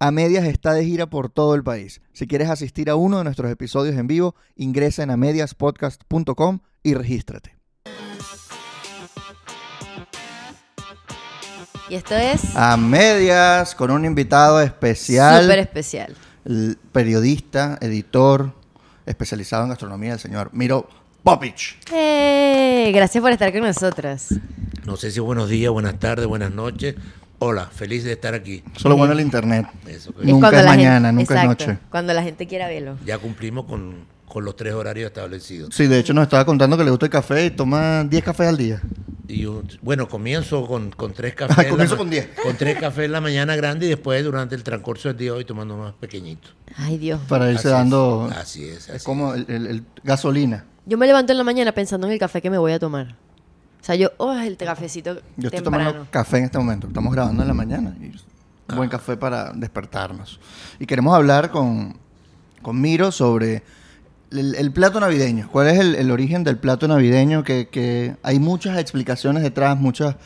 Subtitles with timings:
[0.00, 2.00] A Medias está de gira por todo el país.
[2.12, 7.56] Si quieres asistir a uno de nuestros episodios en vivo, ingresa en amediaspodcast.com y regístrate.
[11.90, 16.14] Y esto es A Medias con un invitado especial, súper especial.
[16.44, 18.52] el periodista, editor,
[19.04, 20.88] especializado en gastronomía, el señor Miro
[21.24, 21.76] Popich.
[21.92, 22.92] ¡Eh!
[22.94, 24.28] Gracias por estar con nosotros.
[24.86, 26.94] No sé si buenos días, buenas tardes, buenas noches.
[27.40, 28.64] Hola, feliz de estar aquí.
[28.76, 29.66] Solo bueno el internet.
[29.86, 31.78] Eso que- Es Nunca es gente- mañana, nunca es noche.
[31.90, 32.96] Cuando la gente quiera verlo.
[33.06, 33.94] Ya cumplimos con,
[34.26, 35.72] con los tres horarios establecidos.
[35.74, 38.48] Sí, de hecho nos estaba contando que le gusta el café y toma 10 cafés
[38.48, 38.82] al día.
[39.28, 41.58] Y un- bueno, comienzo con, con tres cafés.
[41.58, 42.28] en la comienzo con diez.
[42.42, 45.44] Con tres cafés en la mañana grande y después durante el transcurso del día hoy
[45.44, 46.54] tomando más pequeñitos.
[46.76, 47.20] Ay, Dios.
[47.28, 50.64] Para irse Así es, dando Así es, así es como el, el- el gasolina.
[50.86, 53.14] Yo me levanto en la mañana pensando en el café que me voy a tomar.
[53.88, 55.90] O sea, yo, oh, el cafecito Yo estoy temprano.
[55.92, 56.88] tomando café en este momento.
[56.88, 57.96] Estamos grabando en la mañana.
[57.98, 58.12] Y
[58.70, 60.38] un buen café para despertarnos.
[60.78, 61.96] Y queremos hablar con,
[62.60, 63.62] con Miro sobre
[64.30, 65.48] el, el plato navideño.
[65.50, 67.44] ¿Cuál es el, el origen del plato navideño?
[67.44, 70.16] Que, que hay muchas explicaciones detrás, muchas,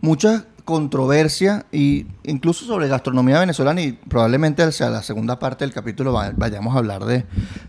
[0.00, 6.12] muchas controversia y incluso sobre gastronomía venezolana y probablemente hacia la segunda parte del capítulo
[6.12, 7.24] va- vayamos a hablar de,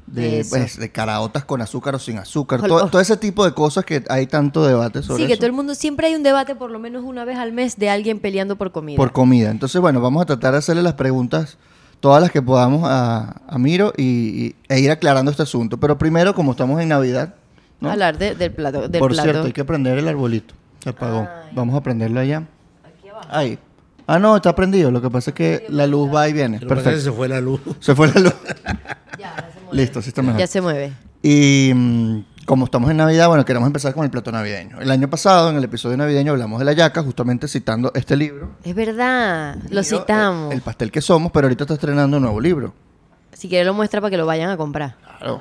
[0.07, 3.85] de, pues, de caraotas con azúcar o sin azúcar, todo, todo ese tipo de cosas
[3.85, 5.39] que hay tanto debate sobre Sí, que eso.
[5.39, 7.89] todo el mundo, siempre hay un debate por lo menos una vez al mes de
[7.89, 8.97] alguien peleando por comida.
[8.97, 9.49] por comida.
[9.49, 11.57] Entonces, bueno, vamos a tratar de hacerle las preguntas,
[12.01, 15.79] todas las que podamos a, a Miro y, y- e ir aclarando este asunto.
[15.79, 17.35] Pero primero, como estamos en Navidad,
[17.79, 17.89] ¿no?
[17.91, 18.87] Hablar de- del plato.
[18.89, 19.23] Del por plato.
[19.29, 20.53] cierto, hay que prender el arbolito.
[20.83, 21.21] Se apagó.
[21.29, 21.51] Ay.
[21.55, 22.43] Vamos a prenderlo allá.
[23.29, 23.59] Ahí.
[24.07, 24.89] Ah, no, está prendido.
[24.91, 26.59] Lo que pasa es que la luz va y viene.
[26.59, 27.11] Lo que pasa es que Perfecto.
[27.11, 27.61] se fue la luz.
[27.79, 28.33] Se fue la luz.
[29.19, 29.77] Ya, ya se mueve.
[29.77, 30.39] Listo, sí está mejor.
[30.39, 30.93] Ya se mueve.
[31.21, 34.81] Y mm, como estamos en Navidad, bueno, queremos empezar con el plato navideño.
[34.81, 38.55] El año pasado, en el episodio navideño, hablamos de la yaca, justamente citando este libro.
[38.63, 40.51] Es verdad, lo citamos.
[40.51, 42.73] El, el pastel que somos, pero ahorita está estrenando un nuevo libro.
[43.33, 44.95] Si quiere lo muestra para que lo vayan a comprar.
[45.19, 45.39] Claro.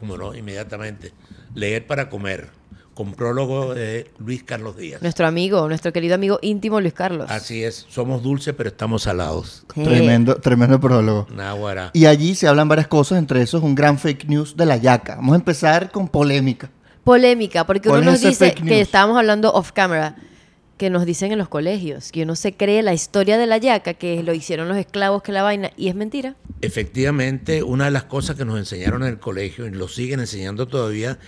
[0.00, 1.12] Como no, inmediatamente.
[1.54, 2.50] Leer para comer.
[2.98, 5.00] Con prólogo de Luis Carlos Díaz.
[5.02, 7.30] Nuestro amigo, nuestro querido amigo íntimo Luis Carlos.
[7.30, 7.86] Así es.
[7.88, 9.64] Somos dulces, pero estamos salados.
[9.72, 11.28] Tremendo, tremendo prólogo.
[11.32, 11.92] Náguara.
[11.94, 15.14] Y allí se hablan varias cosas, entre esos un gran fake news de la yaca.
[15.14, 16.70] Vamos a empezar con polémica.
[17.04, 20.16] Polémica, porque ¿Cuál uno nos dice que estábamos hablando off camera,
[20.78, 23.94] que nos dicen en los colegios, que uno se cree la historia de la yaca,
[23.94, 26.36] que lo hicieron los esclavos, que la vaina, y es mentira.
[26.62, 30.66] Efectivamente, una de las cosas que nos enseñaron en el colegio y lo siguen enseñando
[30.66, 31.18] todavía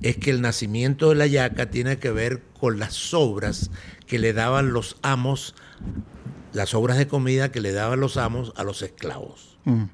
[0.00, 3.70] es que el nacimiento de la yaca tiene que ver con las sobras
[4.06, 5.54] que le daban los amos,
[6.52, 9.58] las sobras de comida que le daban los amos a los esclavos.
[9.64, 9.84] Mm.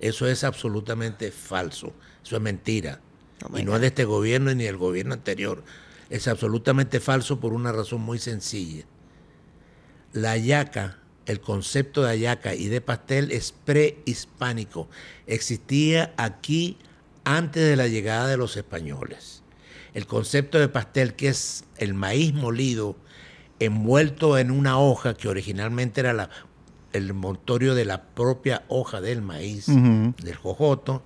[0.00, 1.94] Eso es absolutamente falso,
[2.24, 3.00] eso es mentira.
[3.44, 3.76] Oh y no God.
[3.76, 5.62] es de este gobierno ni del gobierno anterior.
[6.10, 8.84] Es absolutamente falso por una razón muy sencilla.
[10.12, 14.88] La hallaca, el concepto de hallaca y de pastel es prehispánico.
[15.26, 16.78] Existía aquí
[17.24, 19.42] antes de la llegada de los españoles.
[19.94, 22.96] El concepto de pastel, que es el maíz molido
[23.58, 26.30] envuelto en una hoja que originalmente era la-
[26.92, 31.02] el montorio de la propia hoja del maíz, del jojoto,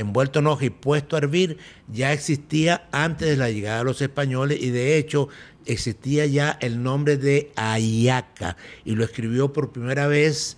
[0.00, 1.58] envuelto en hoja y puesto a hervir,
[1.92, 5.28] ya existía antes de la llegada de los españoles y de hecho
[5.66, 10.56] existía ya el nombre de ayaca y lo escribió por primera vez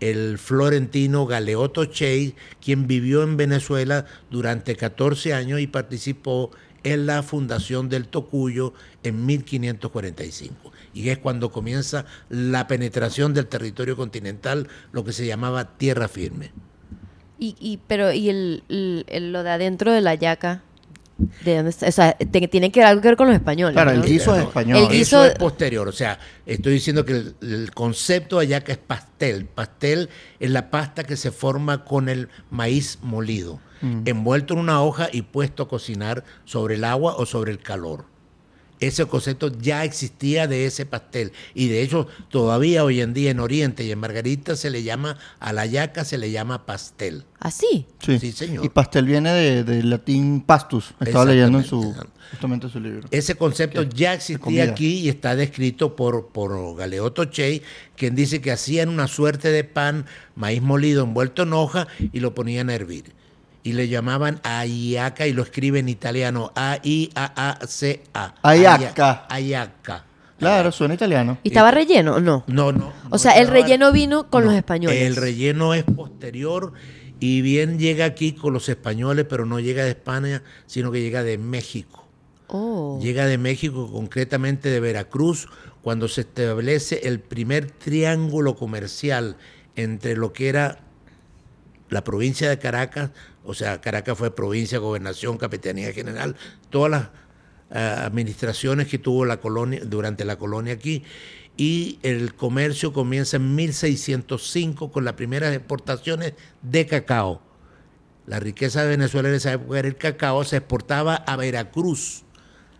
[0.00, 6.50] el florentino Galeotto Chey, quien vivió en Venezuela durante 14 años y participó
[6.82, 10.72] en la fundación del Tocuyo en 1545.
[10.92, 16.52] Y es cuando comienza la penetración del territorio continental, lo que se llamaba tierra firme.
[17.38, 20.62] Y, y pero, ¿y el, el- el- lo de adentro de la yaca?
[21.44, 21.86] ¿De dónde está?
[21.88, 23.74] O sea, te- tiene que ver algo que ver con los españoles.
[23.74, 24.78] Claro, el guiso es español.
[24.78, 28.72] El Eso guiso- es posterior, o sea, estoy diciendo que el, el concepto de hallaca
[28.72, 29.46] es pastel.
[29.46, 30.08] Pastel
[30.40, 33.60] es la pasta que se forma con el maíz molido,
[34.06, 38.06] envuelto en una hoja y puesto a cocinar sobre el agua o sobre el calor.
[38.80, 43.40] Ese concepto ya existía de ese pastel y de hecho todavía hoy en día en
[43.40, 47.24] Oriente y en Margarita se le llama a la hallaca se le llama pastel.
[47.38, 47.86] ¿Así?
[48.04, 48.18] Sí.
[48.18, 48.64] Sí, señor.
[48.64, 50.94] Y pastel viene de- del latín pastus.
[51.00, 51.94] Estaba leyendo en su,
[52.30, 53.08] justamente en su libro.
[53.10, 53.94] Ese concepto ¿Qué?
[53.94, 57.62] ya De existía aquí y está descrito por, por Galeotto Chey,
[57.96, 62.34] quien dice que hacían una suerte de pan, maíz molido envuelto en hoja y lo
[62.34, 63.12] ponían a hervir.
[63.64, 68.34] Y le llamaban ayaca y lo escribe en italiano A-I-A-A-C-A.
[68.42, 69.26] Ayaca.
[69.28, 70.04] Ayaca.
[70.38, 71.38] Claro, suena italiano.
[71.42, 72.44] ¿Y estaba relleno o no?
[72.46, 72.92] No, no.
[73.08, 75.00] O no sea, el relleno vino con No, los españoles.
[75.00, 76.74] El relleno es posterior
[77.20, 81.22] y bien llega aquí con los españoles, pero no llega de España, sino que llega
[81.22, 82.06] de México.
[82.48, 83.00] Oh.
[83.00, 85.48] Llega de México, concretamente de Veracruz,
[85.82, 89.36] cuando se establece el primer triángulo comercial
[89.76, 90.80] entre lo que era
[91.88, 93.10] la provincia de Caracas,
[93.44, 96.36] o sea, Caracas fue provincia, gobernación, capitanía general,
[96.70, 97.02] todas las
[97.70, 101.02] eh, administraciones que tuvo la colonia durante la colonia aquí
[101.56, 107.42] y el comercio comienza en 1605 con las primeras exportaciones de cacao.
[108.26, 112.24] La riqueza de Venezuela en esa época era el cacao, se exportaba a Veracruz,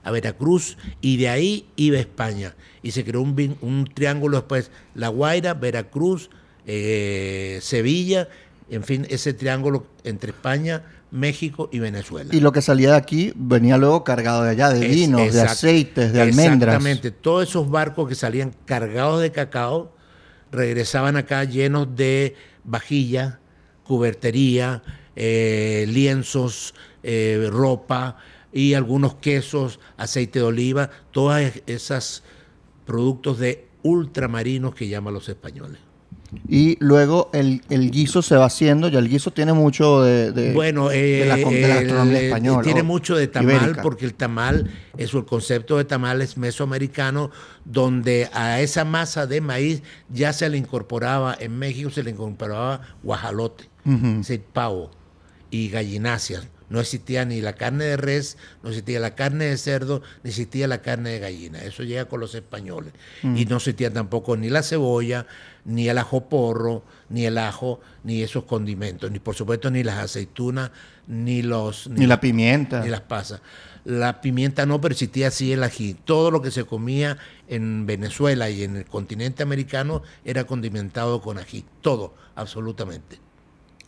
[0.03, 2.57] a Veracruz y de ahí iba a España.
[2.83, 6.31] Y se creó un, un triángulo después, La Guaira, Veracruz,
[6.67, 8.29] eh, Sevilla,
[8.71, 12.35] en fin, ese triángulo entre España, México y Venezuela.
[12.35, 15.41] Y lo que salía de aquí venía luego cargado de allá, de Es- vinos, de
[15.43, 16.75] aceites, de almendras.
[16.75, 17.11] Exactamente.
[17.11, 19.95] Todos esos barcos que salían cargados de cacao
[20.51, 22.35] regresaban acá llenos de
[22.65, 23.39] vajilla,
[23.85, 24.83] cubertería,
[25.17, 28.17] eh, lienzos, eh, ropa
[28.53, 32.23] y algunos quesos, aceite de oliva, todos esos
[32.87, 35.79] productos de ultramarinos que llaman los españoles.
[36.49, 40.53] Y luego el, el guiso se va haciendo, ya el guiso tiene mucho de, de-
[40.53, 42.63] Bueno, de la, con- de la el- gastronomía eh, española.
[42.63, 43.83] Tiene mucho de tamal ibérica.
[43.83, 47.31] porque el tamal, eso, el concepto de tamal es mesoamericano,
[47.65, 52.81] donde a esa masa de maíz ya se le incorporaba, en México se le incorporaba
[53.03, 54.07] guajalote, Ujú.
[54.07, 54.91] es decir, pavo
[55.51, 56.49] y gallináceas.
[56.75, 60.67] No existía ni la carne de res, no existía la carne de cerdo, ni existía
[60.67, 61.63] la carne de gallina.
[61.63, 62.93] Eso llega con los españoles.
[63.23, 63.37] Mm.
[63.37, 65.25] Y no existía tampoco ni la cebolla,
[65.65, 69.99] ni el ajo porro, ni el ajo, ni esos condimentos, ni por supuesto ni las
[69.99, 70.73] aceitunas,
[71.07, 72.83] ni los Ni la pimienta.
[72.83, 73.41] ni las pasas.
[73.85, 75.95] La pimienta no, pero existía así el ají.
[76.05, 81.39] Todo lo que se comía en Venezuela y en el continente americano era condimentado con
[81.39, 81.65] ají.
[81.83, 83.24] Todo, absolutamente.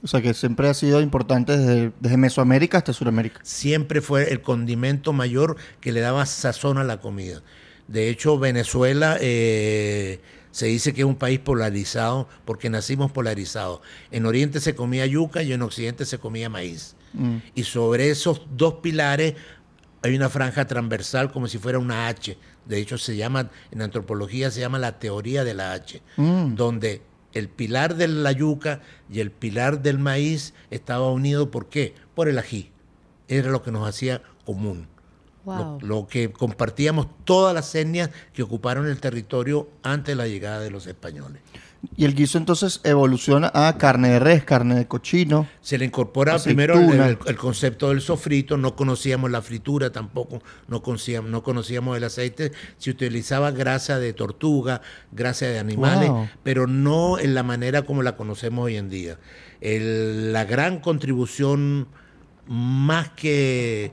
[0.07, 3.41] O sea que siempre ha sido importante desde, desde Mesoamérica hasta Sudamérica.
[3.43, 7.43] siempre fue el condimento mayor que le daba sazón a la comida.
[7.89, 10.21] De hecho, Venezuela eh,
[10.53, 13.81] se dice que es un país polarizado porque nacimos polarizados.
[14.13, 16.95] En Oriente se comía yuca y en Occidente se comía maíz.
[17.13, 17.39] Mm.
[17.57, 19.35] Y sobre esos dos pilares
[20.03, 22.39] hay una franja transversal como si fuera una H.
[22.65, 26.55] De hecho, se llama, en antropología se llama la teoría de la H, Mm.
[26.55, 27.03] donde
[27.39, 28.81] el pilar de la yuca
[29.11, 31.95] y el pilar del maíz estaba unido, ¿por qué?
[32.15, 32.71] Por el ají.
[33.29, 34.89] Era lo que nos hacía común.
[35.45, 35.79] Wow.
[35.81, 40.61] Lo, lo que compartíamos todas las etnias que ocuparon el territorio antes de la llegada
[40.61, 41.41] de los españoles.
[41.97, 45.47] Y el guiso entonces evoluciona a carne de res, carne de cochino.
[45.61, 46.73] Se le incorpora Aceituna.
[46.75, 51.97] primero el, el concepto del sofrito, no conocíamos la fritura tampoco, no conocíamos, no conocíamos
[51.97, 54.81] el aceite, se utilizaba grasa de tortuga,
[55.13, 56.29] grasa de animales, Wow.
[56.43, 59.19] pero no en la manera como la conocemos hoy en día.
[59.61, 61.89] El- la gran contribución,
[62.49, 63.93] más que...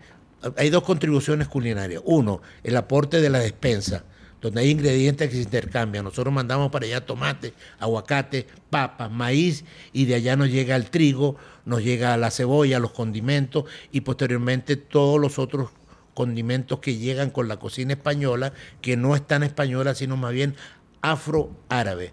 [0.58, 2.02] Hay dos contribuciones culinarias.
[2.06, 4.04] Uno, el aporte de la despensa,
[4.44, 6.04] donde hay ingredientes que se intercambian.
[6.04, 9.64] Nosotros mandamos para allá tomate, aguacate, papas, maíz,
[9.94, 13.64] y de allá nos llega el trigo, nos llega la cebolla, los condimentos,
[13.94, 15.70] y posteriormente todos los otros
[16.14, 18.52] condimentos que llegan con la cocina española,
[18.82, 20.56] que no es tan española, sino más bien
[21.02, 22.12] afro-árabe.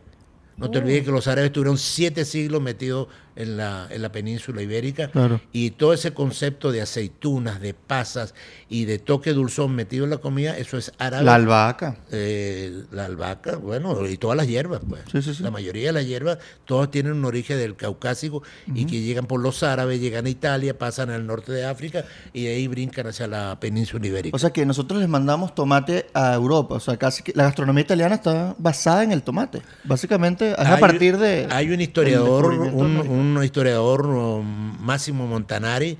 [0.56, 4.62] No te olvides que los árabes tuvieron siete siglos metidos en la, en la península
[4.62, 5.40] ibérica Claro.
[5.52, 8.34] y todo ese concepto de aceitunas, de pasas
[8.68, 11.24] y de toque dulzón metido en la comida, eso es árabe.
[11.24, 11.96] La albahaca.
[12.12, 15.02] Eh, la albahaca, bueno, y todas las hierbas, pues.
[15.10, 15.42] Sí, sí, sí.
[15.42, 18.42] La mayoría de las hierbas, todas tienen un origen del caucásico
[18.74, 22.44] y que llegan por los árabes, llegan a Italia, pasan al norte de África y
[22.44, 24.36] de ahí brincan hacia la península ibérica.
[24.36, 26.74] O sea que nosotros les mandamos tomate a Europa.
[26.74, 29.62] O sea, casi que la gastronomía italiana está basada en el tomate.
[29.84, 31.46] Básicamente es a partir de.
[31.50, 33.19] Hay un historiador, un.
[33.20, 35.98] Un historiador, um, Máximo Montanari,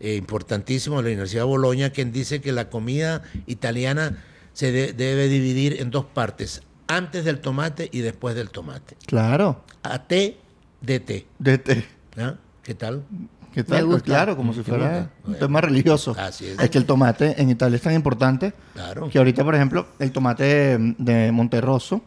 [0.00, 4.18] eh, importantísimo de la Universidad de Boloña, quien dice que la comida italiana
[4.52, 8.96] se de- debe dividir en dos partes, antes del tomate y después del tomate.
[9.06, 9.64] Claro.
[9.82, 10.36] A T
[10.80, 11.26] de té.
[11.38, 11.84] De, de-
[12.18, 12.34] ¿ah?
[12.62, 13.02] ¿Qué tal?
[13.52, 13.86] ¿Qué tal?
[13.86, 15.38] Pues claro, como si ¿Te fuera un Bueno.
[15.38, 16.14] tema religioso.
[16.18, 16.58] Así es.
[16.60, 19.08] Es que el tomate en Italia es tan importante Claro.
[19.08, 22.02] que ahorita, por ejemplo, el tomate de, de Monterroso.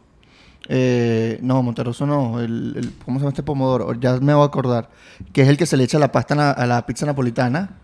[0.68, 2.40] Eh, no, Monterroso no.
[2.40, 3.92] El, el- ¿Cómo se llama este pomodoro?
[3.94, 4.88] Ya me voy a acordar.
[5.32, 7.78] Que es el que se le echa a la pasta na- a la pizza napolitana.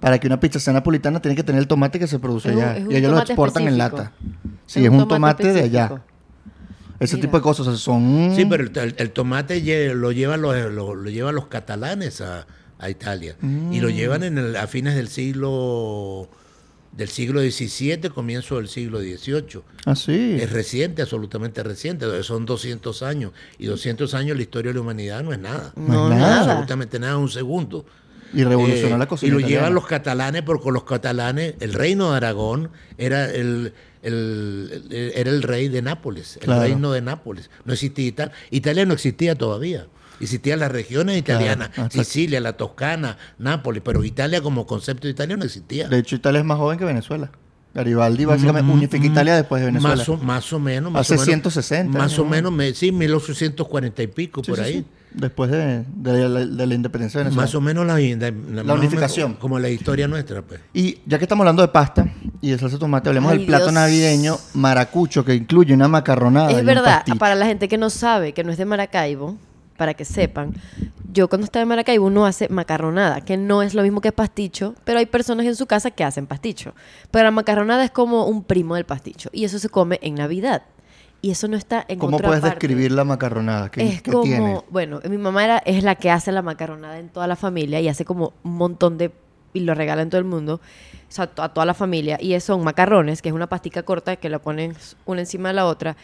[0.00, 2.56] Para que una pizza sea napolitana tiene que tener el tomate que se produce Es
[2.56, 2.76] allá.
[2.84, 4.12] un y ellos lo exportan en lata.
[4.66, 6.02] Sí, es, un tomate, de allá.
[6.98, 7.26] Ese Mira.
[7.28, 7.66] tipo de cosas.
[7.66, 8.32] o sea, son.
[8.34, 12.46] Sí, pero el, el- el tomate lo llevan los, lo, lo llevan los catalanes a,
[12.78, 13.36] a Italia.
[13.70, 16.28] Y lo llevan en el- a fines del siglo
[16.92, 19.62] del siglo XVII, comienzo del siglo XVIII.
[19.86, 20.36] Ah, sí.
[20.40, 22.06] Es reciente, absolutamente reciente.
[22.22, 23.32] Son 200 años.
[23.58, 25.72] Y 200 años en la historia de la humanidad no es nada.
[25.76, 26.40] No, No es nada.
[26.50, 27.86] Absolutamente nada, un segundo.
[28.34, 29.28] Y revolucionó Eh, la cocina.
[29.28, 29.60] Y lo italiana.
[29.60, 33.72] llevan los catalanes, porque los catalanes, el reino de Aragón era el,
[34.02, 36.62] el- el- era el rey de Nápoles, el Claro.
[36.62, 37.50] reino de Nápoles.
[37.64, 38.32] No existía Italia.
[38.50, 39.86] Italia no existía todavía.
[40.20, 41.98] Existían las regiones italianas, exacto.
[42.04, 45.88] Sicilia, la Toscana, Nápoles, pero Italia como concepto italiano no existía.
[45.88, 47.30] De hecho, Italia es más joven que Venezuela.
[47.74, 49.94] Garibaldi básicamente unifica Italia después de Venezuela.
[49.94, 50.92] Mm, Más o, más o menos.
[50.92, 54.58] Más Hace o menos, 160 Más o menos, me- sí, 1840 y pico, Sí, por
[54.58, 54.72] sí, ahí.
[54.74, 54.84] sí.
[55.14, 57.42] Después de, de la, de la independencia de Venezuela.
[57.46, 59.34] Más o menos la, menos unificación.
[59.34, 60.60] como la historia nuestra, pues.
[60.74, 63.46] Y ya que estamos hablando de pasta y de salsa de tomate, hablemos Ay, del
[63.46, 63.74] plato Dios.
[63.74, 66.50] navideño maracucho que incluye una macarronada.
[66.52, 69.36] Es verdad, para la gente que no sabe, que no es de Maracaibo,
[69.76, 70.54] para que sepan,
[71.12, 74.74] yo cuando estaba en Maracaibo uno hace macarronada, que no es lo mismo que pasticho,
[74.84, 76.74] pero hay personas en su casa que hacen pasticho.
[77.10, 80.62] Pero la macarronada es como un primo del pasticho y eso se come en Navidad.
[81.24, 82.56] Y eso no está en ¿Cómo otra puedes parte.
[82.56, 83.70] describir la macarronada?
[83.70, 84.60] ¿Qué, Es qué como, tiene?
[84.70, 87.88] bueno, mi mamá era, es la que hace la macarronada en toda la familia y
[87.88, 89.12] hace como un montón de,
[89.52, 92.18] y lo regala en todo el mundo, o sea, a toda la familia.
[92.20, 95.66] Y son macarrones, que es una pastica corta que la pones una encima de la
[95.66, 95.96] otra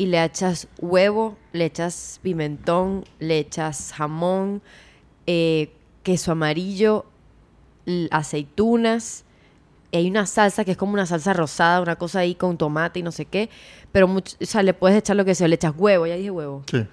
[0.00, 4.62] y le echas huevo, le echas pimentón, le echas jamón,
[5.26, 7.04] eh, queso amarillo,
[8.10, 9.24] aceitunas.
[9.92, 13.00] y hay una salsa que es como una salsa rosada, una cosa ahí con tomate
[13.00, 13.50] y no sé qué.
[13.92, 16.62] Pero, o sea, le puedes echar lo que sea, le echas huevo, ya dije huevo
[16.70, 16.86] Sí.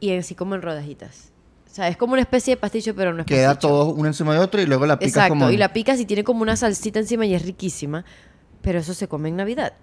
[0.00, 1.32] y así como en rodajitas.
[1.70, 3.68] O sea, es como una especie de pasticho, pero no es Queda pasticho.
[3.68, 5.50] todo uno encima de otro y luego la picas Exacto, como...
[5.50, 8.04] y la picas y tiene como una salsita encima y es riquísima,
[8.62, 9.74] pero eso se come en Navidad.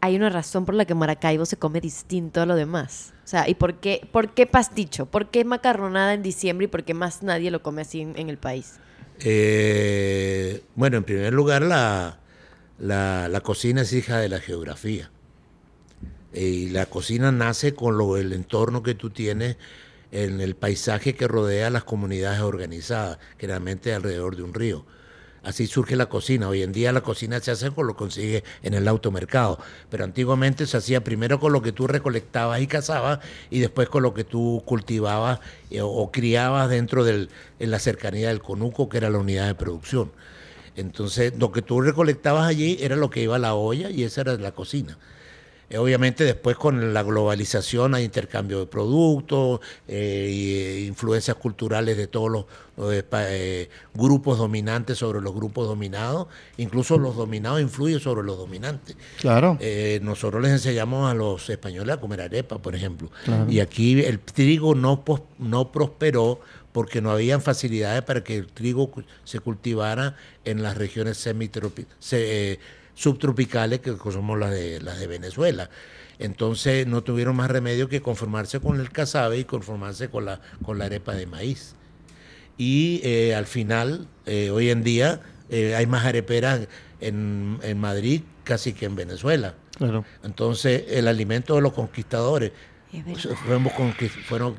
[0.00, 3.12] Hay una razón por la que Maracaibo se come distinto a lo demás.
[3.24, 5.06] O sea, ¿y por qué, por qué pasticho?
[5.06, 8.38] ¿Por qué macarronada en diciembre y por qué más nadie lo come así en, el
[8.38, 8.74] país?
[9.20, 12.18] Eh, bueno, en primer lugar, la,
[12.78, 15.10] la, cocina es hija de la geografía.
[16.32, 19.56] Y la cocina nace con lo, el entorno que tú tienes
[20.12, 24.84] en el paisaje que rodea las comunidades organizadas, generalmente alrededor de un río.
[25.46, 26.48] Así surge la cocina.
[26.48, 29.60] Hoy en día la cocina se hace con lo que consigue en el automercado.
[29.88, 34.02] Pero antiguamente se hacía primero con lo que tú recolectabas y cazabas y después con
[34.02, 35.38] lo que tú cultivabas
[35.70, 39.54] eh, o, criabas dentro del, en la cercanía del conuco, que era la unidad de
[39.54, 40.10] producción.
[40.74, 44.22] Entonces, lo que tú recolectabas allí era lo que iba a la olla y esa
[44.22, 44.98] era la cocina.
[45.68, 50.28] Eh, Obviamente después con la globalización hay intercambio de productos, eh,
[50.78, 52.44] eh, influencias culturales de todos los
[53.12, 58.96] eh, grupos dominantes sobre los grupos dominados, incluso los dominados influyen sobre los dominantes.
[59.20, 59.56] Claro.
[59.60, 63.10] Eh, nosotros les enseñamos a los españoles a comer arepa, por ejemplo.
[63.24, 63.50] Claro.
[63.50, 65.02] Y aquí el trigo no,
[65.72, 66.40] prosperó
[66.72, 68.92] porque no habían facilidades para que el trigo
[69.24, 72.58] se cultivara en las regiones semitropi- se- eh,
[72.96, 75.70] subtropicales que somos las de, las de Venezuela.
[76.18, 80.78] Entonces no tuvieron más remedio que conformarse con el casabe y conformarse con la, con
[80.78, 81.74] la arepa de maíz.
[82.58, 86.68] Y eh, al final, eh, hoy en día, eh, hay más areperas
[87.02, 89.54] en, en Madrid casi que en Venezuela.
[89.76, 90.06] Claro.
[90.24, 92.52] Entonces, el alimento de los conquistadores.
[93.44, 94.56] Fuimos, conquist- fueron,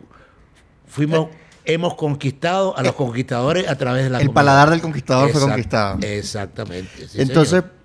[0.86, 1.30] fuimos,
[1.66, 4.36] hemos conquistado a los conquistadores a través de la El comida.
[4.36, 5.98] paladar del conquistador fue conquistado.
[6.04, 7.08] Exactamente.
[7.08, 7.77] sí, Entonces, señor.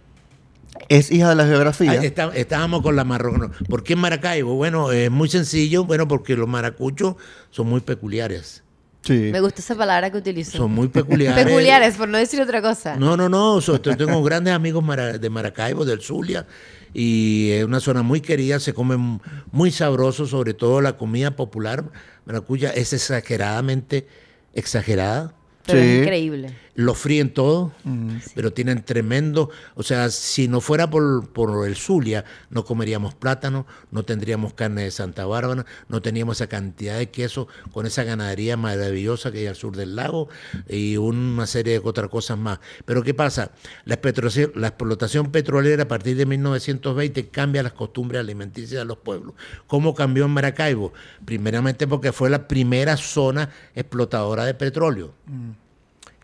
[0.88, 1.90] Es hija de la geografía.
[1.92, 3.52] Ahí está- estábamos con la marrón.
[3.68, 4.54] ¿Por qué Maracaibo?
[4.54, 5.84] Bueno, es muy sencillo.
[5.84, 7.16] Bueno, porque los maracuchos
[7.50, 8.62] son muy peculiares.
[9.04, 9.30] sí.
[9.32, 10.56] Me gusta esa palabra que utilizo.
[10.56, 11.44] Son muy peculiares.
[11.44, 12.94] Peculiares, por no decir otra cosa.
[12.96, 13.60] No, no, no.
[13.60, 16.46] so- tengo grandes amigos mara- de Maracaibo, del Zulia,
[16.94, 18.60] y es una zona muy querida.
[18.60, 19.18] Se come
[19.50, 21.84] muy sabroso, sobre todo la comida popular
[22.26, 24.06] maracuya es exageradamente
[24.54, 25.34] exagerada.
[25.66, 25.84] Pero Sí.
[25.88, 26.54] es increíble.
[26.74, 28.16] Lo fríen todo, Mm.
[28.34, 29.50] pero tienen tremendo.
[29.74, 34.84] O sea, si no fuera por, por el Zulia, no comeríamos plátano, no tendríamos carne
[34.84, 39.46] de Santa Bárbara, no teníamos esa cantidad de queso con esa ganadería maravillosa que hay
[39.48, 40.28] al sur del lago
[40.66, 42.58] y una serie de otras cosas más.
[42.86, 43.50] Pero ¿qué pasa?
[43.84, 48.96] La, explotación- la explotación petrolera a partir de 1920 cambia las costumbres alimenticias de los
[48.96, 49.34] pueblos.
[49.66, 50.94] ¿Cómo cambió en Maracaibo?
[51.26, 55.12] Primeramente porque fue la primera zona explotadora de petróleo.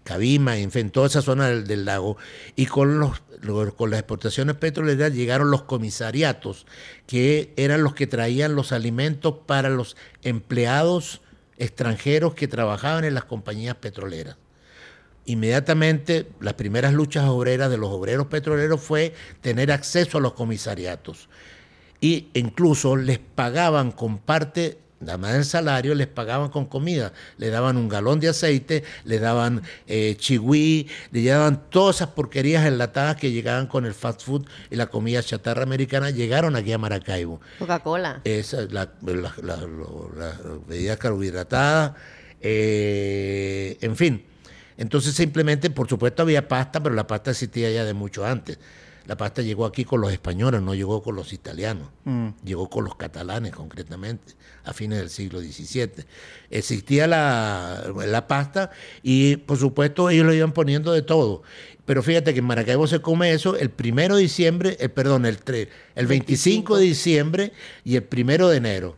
[0.08, 2.16] Cabima, en fin, toda esa zona del, lago.
[2.56, 6.64] Y con, los, lo- con las exportaciones petroleras llegaron los comisariatos,
[7.06, 11.20] que eran los que traían los alimentos para los empleados
[11.58, 14.36] extranjeros que trabajaban en las compañías petroleras.
[15.26, 19.12] Inmediatamente, las primeras luchas obreras de los obreros petroleros fue
[19.42, 21.28] tener acceso a los comisariatos.
[22.00, 27.12] Y incluso les pagaban con parte, además del salario, les pagaban con comida.
[27.36, 30.16] Le daban un galón de aceite, le daban eh,
[31.12, 35.22] le daban todas esas porquerías enlatadas que llegaban con el fast food y la comida
[35.22, 37.40] chatarra americana, llegaron aquí a Maracaibo.
[37.58, 38.20] Coca-Cola.
[38.24, 41.92] Esa, la, la- las bebidas carbohidratadas,
[42.40, 44.24] eh, en fin.
[44.76, 48.58] Entonces simplemente, por supuesto, había pasta, pero la pasta existía ya de mucho antes.
[49.08, 51.88] La pasta llegó aquí con los españoles, no llegó con los italianos.
[52.04, 52.28] Mm.
[52.44, 54.34] Llegó con los catalanes concretamente,
[54.64, 56.04] a fines del siglo XVII.
[56.50, 58.70] Existía la, la pasta
[59.02, 61.42] y por supuesto ellos lo iban poniendo de todo.
[61.86, 65.42] Pero fíjate que en Maracaibo se come eso el primero de diciembre, el, perdón, el,
[65.42, 67.52] tre- el 25 de diciembre
[67.84, 68.96] y el primero de enero.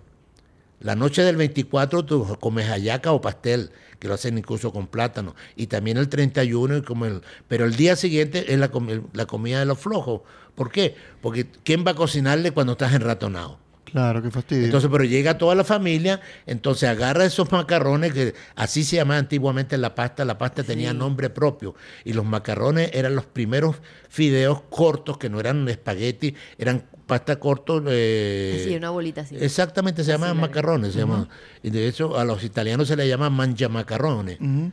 [0.80, 5.36] La noche del 24 tú comes hallaca o pastel, que lo hacen incluso con plátano.
[5.54, 8.70] Y también el 31, y como el- pero el día siguiente es la,
[9.12, 10.22] la comida de los flojos.
[10.56, 10.96] ¿Por qué?
[11.20, 13.60] Porque ¿quién va a cocinarle cuando estás enratonado?
[13.84, 14.66] Claro, qué fastidio.
[14.66, 19.76] Entonces, pero llega toda la familia, entonces agarra esos macarrones, que así se llamaba antiguamente
[19.78, 23.76] la pasta, la pasta tenía nombre propio, y los macarrones eran los primeros
[24.08, 27.82] fideos cortos, que no eran espagueti, eran pasta cortos.
[27.88, 29.36] eh, Así, una bolita así.
[29.38, 30.48] Exactamente, se llamaban larga.
[30.48, 31.28] macarrones, se llamaban.
[31.62, 34.40] Y de hecho, a los italianos se les llama mangiamacarrones.
[34.40, 34.70] Ujú.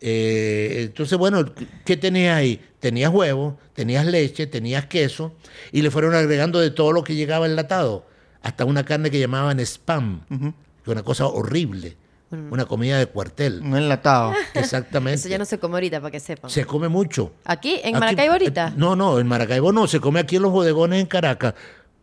[0.00, 1.44] Eh, entonces, bueno,
[1.84, 2.60] ¿qué tenías ahí?
[2.78, 5.34] Tenías huevo, tenías leche, tenías queso,
[5.72, 8.06] y le fueron agregando de todo lo que llegaba enlatado,
[8.40, 11.96] hasta una carne que llamaban spam, que es una cosa horrible,
[12.30, 13.60] una comida de cuartel.
[13.62, 14.32] Un enlatado.
[14.54, 15.14] Exactamente.
[15.20, 16.50] Eso ya no se come ahorita, para que sepan.
[16.50, 17.32] Se come mucho.
[17.44, 17.74] ¿Aquí?
[17.82, 18.68] ¿En Aquí- Maracaibo ahorita?
[18.68, 21.54] eh, No, no, en Maracaibo no, se come aquí en los bodegones en Caracas.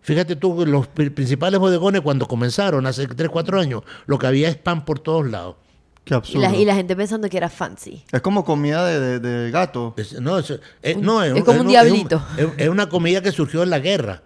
[0.02, 4.50] Fíjate tú, los pri- principales bodegones cuando comenzaron hace 3, 4 años, lo que había
[4.50, 5.56] es pan por todos lados.
[6.04, 6.42] Qué Y absurdo.
[6.42, 8.04] la, y la gente pensando que era fancy.
[8.12, 9.96] Es como comida de, de- de gato.
[9.98, 10.54] Es- no, es,
[10.84, 12.24] es- no, es como un diablito.
[12.38, 14.22] Es, es una comida que surgió en la guerra.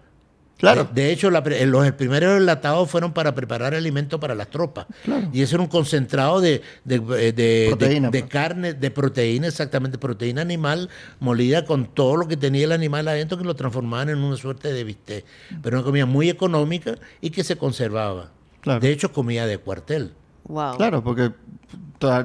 [0.60, 0.84] Claro.
[0.92, 4.86] De, de hecho, la los primeros enlatados fueron para preparar alimento para las tropas.
[5.32, 8.30] Y eso era un concentrado de, de, de- de- Proteína, de pues.
[8.30, 10.88] carne, de proteína, exactamente, proteína animal
[11.18, 14.72] molida con todo lo que tenía el animal adentro que lo transformaban en una suerte
[14.72, 15.24] de bistec.
[15.62, 18.30] Pero una comida muy económica y que se conservaba.
[18.60, 18.80] Claro.
[18.80, 20.12] De hecho, comida de cuartel.
[20.44, 20.76] Wow.
[20.76, 21.30] Claro, porque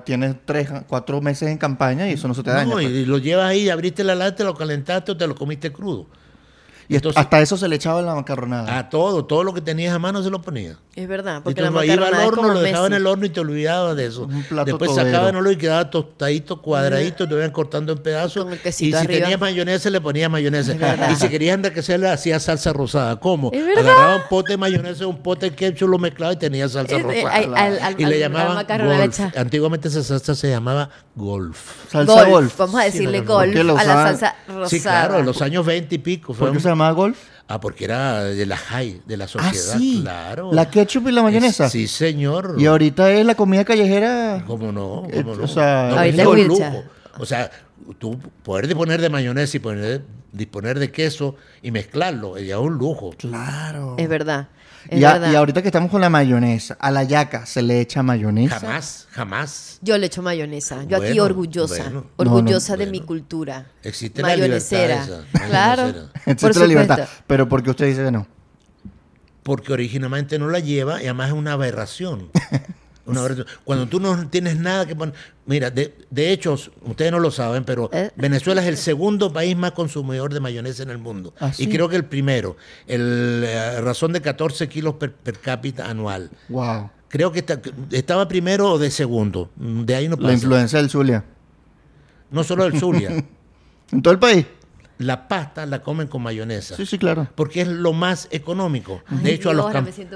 [0.05, 2.65] tienes tres, cuatro meses en campaña y eso no se te daña.
[2.65, 2.89] No, pues.
[2.89, 6.07] y lo llevas ahí, abriste la lata, te lo calentaste o te lo comiste crudo.
[6.87, 8.77] Y entonces- hasta eso se le echaba en la macarronada.
[8.77, 10.77] A todo, todo lo que tenías a mano se lo ponía.
[10.95, 12.93] Es verdad, Y porque tú la lo iba al es horno, como lo dejaba en
[12.93, 14.23] el horno y te olvidabas de eso.
[14.23, 15.11] Un plato Después todero.
[15.11, 18.43] sacaban y quedaba tostadito, cuadradito, te iban cortando en pedazos.
[18.45, 19.21] Con el y si arriba.
[19.23, 20.75] tenías mayonesa, le ponías mayonesa.
[21.11, 23.19] Y si querías enriquecerle, hacías salsa rosada.
[23.19, 23.51] ¿Cómo?
[23.77, 27.29] Agarraba un pote de mayonesa, un pote de ketchup, lo mezclaba y tenía salsa rosada.
[27.33, 29.19] al- al- al- y al- le llamaban golf.
[29.35, 31.89] Antiguamente esa salsa se llamaba golf.
[31.91, 32.29] Salsa golf.
[32.29, 32.57] golf.
[32.57, 34.69] Vamos a decirle Sí, golf ¿por qué lo a la salsa rosada.
[34.69, 36.27] Sí, claro, en los años 20 y pico.
[36.27, 37.17] ¿Por fue un- llamaba golf?
[37.47, 39.99] Ah, porque era de la high, de la Ah, sociedad, sí.
[40.01, 40.51] claro.
[40.51, 41.69] La ketchup y la mayonesa.
[41.69, 42.55] Sí, señor.
[42.57, 44.43] Y ahorita es la comida callejera.
[44.47, 45.07] ¿Cómo no?
[45.11, 45.43] Eh, ¿Cómo no?
[45.43, 46.83] o sea, No, Ahorita es lujo.
[47.19, 47.51] O sea,
[47.99, 52.73] tú poder disponer de mayonesa y poner, disponer de queso y mezclarlo, ya es un
[52.77, 53.11] lujo.
[53.17, 53.95] Claro.
[53.97, 54.47] Es verdad.
[54.89, 55.31] Es Y, a- verdad.
[55.31, 58.59] y ahorita que estamos con la mayonesa, a la yaca se le echa mayonesa.
[58.59, 60.83] Jamás, jamás Yo le echo mayonesa.
[60.83, 61.83] Yo aquí orgullosa.
[61.83, 62.05] bueno.
[62.17, 63.65] orgullosa No, no, de mi cultura.
[63.83, 65.03] Existe la Mayonesera.
[65.05, 65.81] libertad esa, Claro.
[65.83, 66.11] mayonesera.
[66.23, 67.09] Por Existe la libertad.
[67.27, 68.27] Pero porque usted dice que no.
[69.43, 72.29] porque originalmente no la lleva y además es una aberración.
[73.05, 73.21] Una.
[73.63, 75.13] Cuando tú no tienes nada que poner.
[75.45, 78.09] Mira, de, de hecho, ustedes no lo saben, pero Eh.
[78.15, 81.33] Venezuela es el segundo país más consumidor de mayonesa en el mundo.
[81.39, 82.57] ¿Ah, Y creo que el primero.
[82.87, 86.31] El, eh, razón de 14 kilos per, per cápita anual.
[86.49, 86.89] Wow.
[87.07, 89.51] Creo que está- estaba primero o de segundo.
[89.55, 90.33] De ahí no La pasa.
[90.33, 91.23] influencia del Zulia.
[92.31, 93.11] No solo el Zulia.
[93.91, 94.47] En todo el país.
[94.97, 96.75] La pasta la comen con mayonesa.
[96.75, 97.27] Sí, sí, claro.
[97.35, 99.01] porque es lo más económico.
[99.07, 99.65] Ay, de hecho, a los,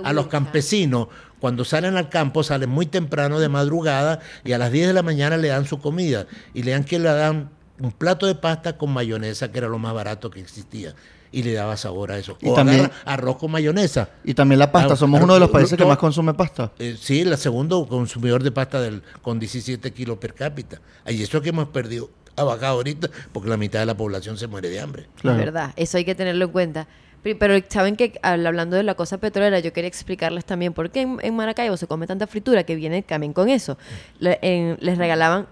[0.04, 1.08] a los campesinos,
[1.40, 5.04] cuando salen al campo, salen muy temprano de madrugada y a las 10 de la
[5.04, 6.28] mañana le dan su comida.
[6.54, 9.80] Y le dan que le dan un plato de pasta con mayonesa, que era lo
[9.80, 10.94] más barato que existía.
[11.32, 12.38] Y le daba sabor a eso.
[12.42, 14.10] Y o también- agarra arroz con mayonesa.
[14.24, 14.94] Y también la pasta.
[14.94, 16.72] Ah, Somos uno de los lo- países que más consume pasta.
[16.80, 20.82] Eh, sí, el segundo consumidor de pasta del, con 17 kilos per cápita.
[21.08, 24.48] Y eso que hemos perdido, ha bajado ahorita, porque la mitad de la población se
[24.48, 25.08] muere de hambre.
[25.22, 25.40] Claro.
[25.40, 26.88] Es verdad, eso hay que tenerlo en cuenta.
[27.22, 31.18] Pero saben que hablando de la cosa petrolera, yo quería explicarles también por qué en,
[31.22, 33.78] en Maracaibo se come tanta fritura que viene también con eso.
[34.20, 35.48] Le- en- les regalaban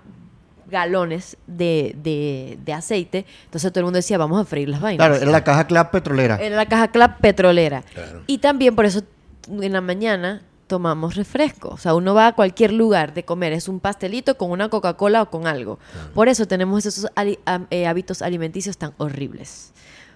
[0.69, 5.05] galones de, de- de aceite, entonces todo el mundo decía, vamos a freír las vainas.
[5.07, 6.35] Claro, era la caja club petrolera.
[6.37, 7.83] Era la caja clap petrolera.
[7.93, 8.23] Claro.
[8.27, 9.01] Y también por eso
[9.49, 11.69] en la mañana tomamos refresco.
[11.69, 15.21] O sea, uno va a cualquier lugar de comer, es un pastelito con una Coca-Cola
[15.23, 15.79] o con algo.
[16.13, 17.39] Por eso tenemos esos ali-
[17.71, 19.71] eh, hábitos alimenticios tan horribles.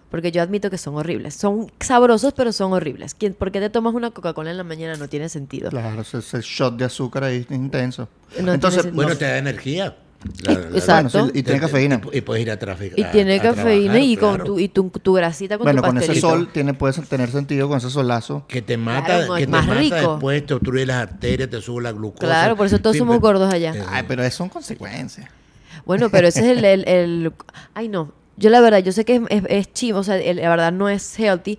[0.09, 1.35] Porque yo admito que son horribles.
[1.35, 3.15] Son sabrosos, pero son horribles.
[3.15, 4.97] ¿Quién- ¿Por qué te tomas una Coca-Cola en la mañana?
[4.97, 5.69] No tiene sentido.
[5.69, 8.09] Claro, ese, ese shot de azúcar ahí es intenso.
[8.41, 9.95] No Entonces, Bueno, no- te da energía.
[10.73, 11.19] Exacto.
[11.19, 12.01] Bueno, sí, y tiene cafeína.
[12.12, 12.99] Y, y puedes ir a traficar.
[12.99, 16.19] Y tiene cafeína y con tu, y tu, tu grasita con bueno, tu con ese
[16.19, 18.45] sol tiene, puede tener sentido con ese solazo.
[18.47, 19.95] Que te mata, Claro, que te más mata rico.
[19.95, 22.25] después, te obstruye las arterias, te sube la glucosa.
[22.25, 23.73] Claro, por eso todos Sí, somos pero- gordos allá.
[23.75, 25.27] Eh, Ay, pero eso son consecuencias.
[25.86, 27.34] Bueno, pero ese es el, el- el-
[27.73, 28.12] Ay, no.
[28.38, 30.71] Yo la verdad, yo sé que es, es, es chivo, o sea, el- la verdad
[30.71, 31.57] no es healthy,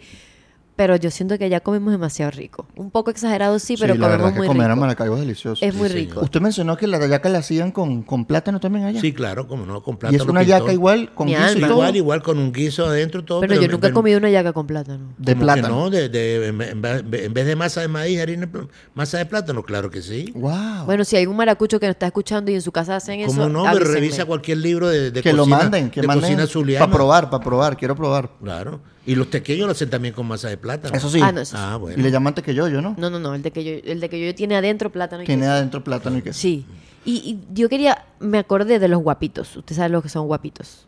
[0.74, 2.66] pero yo siento que ya comemos demasiado rico.
[2.76, 4.80] Un poco exagerado sí, pero sí, la comemos verdad que muy comer a rico.
[4.80, 5.64] Maracaibo es delicioso.
[5.64, 6.20] Es muy Sí, rico.
[6.22, 9.00] Usted mencionó que la yaca la hacían con, con plátano también allá.
[9.00, 10.60] Sí, claro, como no, con y plátano es una pintón.
[10.60, 11.70] yaca igual con Mi guiso y todo.
[11.72, 13.40] Igual, igual, con un guiso adentro todo.
[13.40, 15.08] Pero yo nunca he comido una yaca con plátano.
[15.18, 15.68] de ¿Cómo que plátano.
[15.68, 15.90] no?
[15.90, 18.48] De, de- en, vez- de masa de maíz, harina,
[18.94, 20.32] masa de plátano, claro que sí.
[20.34, 20.84] Wow.
[20.86, 23.28] Bueno, si hay un maracucho que nos está escuchando y en su casa hacen eso,
[23.36, 26.22] Como no, pero revisa cualquier libro de, de que lo cocina, manden, que de manden
[26.30, 26.86] cocina zuliana.
[26.86, 28.30] para probar, para probar, quiero probar.
[28.42, 28.80] Claro.
[29.04, 30.94] Y los tequeños lo hacen también con masa de plátano.
[30.96, 31.20] Eso sí.
[31.22, 31.62] Ah, no, eso sí.
[31.64, 31.98] Ah, bueno.
[31.98, 32.94] Y le llaman tequeyoyo, ¿no?
[32.98, 35.26] No, no, no, el de que yo, el de que yo tiene adentro plátano y
[35.26, 35.52] Tiene queso.
[35.52, 36.38] adentro plátano y queso.
[36.38, 36.64] Sí.
[37.04, 39.56] Y, y yo quería, me acordé de los guapitos.
[39.56, 40.86] Usted sabe lo que son guapitos.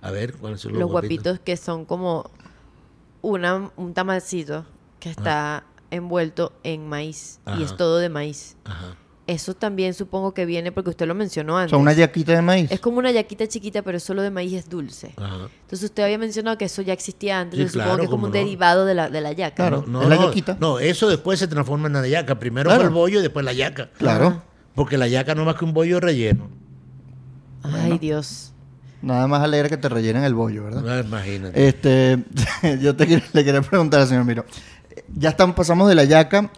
[0.00, 1.40] A ver, ¿cuáles son Los, los, guapitos?
[1.40, 2.30] que son como
[3.22, 4.64] una, un tamalcito
[5.00, 8.56] que está envuelto en maíz y es todo de maíz.
[8.64, 8.94] Ajá.
[9.28, 11.70] Eso también supongo que viene porque usted lo mencionó O antes.
[11.70, 12.70] sea, una yaquita de maíz.
[12.70, 15.14] Es como una yaquita chiquita, pero solo de maíz es dulce.
[15.16, 15.48] Ajá.
[15.62, 17.58] Entonces usted había mencionado que eso ya existía antes.
[17.58, 18.38] Sí, claro, supongo que es como un no.
[18.38, 19.56] derivado de la, de la yaca.
[19.56, 19.84] Claro.
[19.88, 20.02] ¿no?
[20.02, 20.56] No, la no, yaquita.
[20.60, 22.38] no, eso después se transforma en la yaca.
[22.38, 22.82] Primero Claro.
[22.82, 23.90] fue el bollo y después la yaca.
[23.98, 24.42] Claro.
[24.76, 26.48] Porque la yaca no es más que un bollo relleno.
[27.64, 28.52] Ay, Dios.
[29.02, 30.98] Nada más alegre que te rellenen el bollo, ¿verdad?
[30.98, 31.66] Ah, imagínate.
[31.68, 32.18] Este,
[32.80, 34.44] yo te le quería preguntar al señor Miro.
[35.14, 36.50] Ya estamos, pasamos de la yaca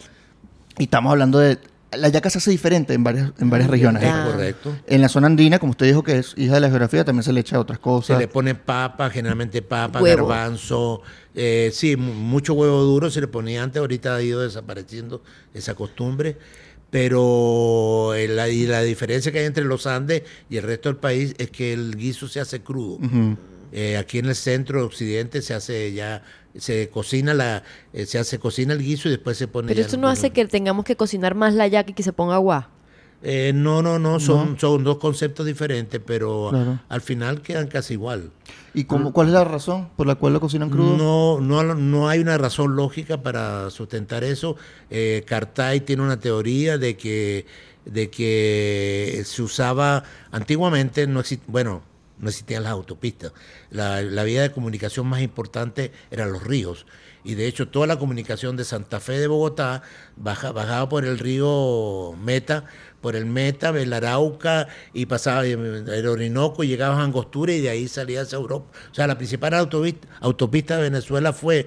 [0.79, 1.59] y estamos hablando de...
[1.97, 4.03] La yaca se hace diferente en varias, en varias regiones.
[4.03, 4.29] es Ah.
[4.31, 4.77] correcto.
[4.87, 7.33] En la zona andina, como usted dijo que es hija de la geografía, también se
[7.33, 8.19] le echa otras Se cosas.
[8.19, 10.27] le pone papa, generalmente papa, Huevo.
[10.27, 11.01] garbanzo,
[11.35, 15.23] eh, sí, mu- mucho huevo duro se le ponía antes, ahorita ha ido desapareciendo
[15.55, 16.37] esa costumbre,
[16.91, 21.35] pero la, y la diferencia que hay entre los Andes y el resto del país
[21.39, 22.99] es que el guiso se hace crudo.
[23.73, 26.23] Eh, aquí en el centro occidente se hace ya,
[26.59, 29.75] se cocina la, eh, se hace cocina el guiso y después se pone.
[29.75, 32.35] Pero el- no hace que tengamos que cocinar más la yaca y que se ponga
[32.35, 32.69] agua.
[33.21, 36.79] Eh, no, no, no, son, son dos conceptos diferentes, pero Claro.
[36.89, 38.31] al final quedan casi igual.
[38.75, 40.97] ¿Y cómo, cuál es la razón por la cual lo cocinan crudo?
[40.97, 44.55] No, no, no hay una razón lógica para sustentar eso.
[44.89, 47.45] Eh, Cartay tiene una teoría de que,
[47.87, 51.83] de que se usaba antiguamente, no exi- bueno,
[52.19, 53.33] no existían las autopistas.
[53.71, 56.87] La, la vía de comunicación más importante eran los ríos.
[57.25, 59.83] Y de hecho toda la comunicación de Santa Fe de Bogotá
[60.17, 62.65] baja- bajaba por el río Meta,
[63.01, 67.69] por el Meta, el Arauca y pasaba el Orinoco y llegaba a Angostura y de
[67.71, 68.67] ahí salía hacia Europa.
[68.91, 71.67] O sea, la principal autopista, autopista de Venezuela fue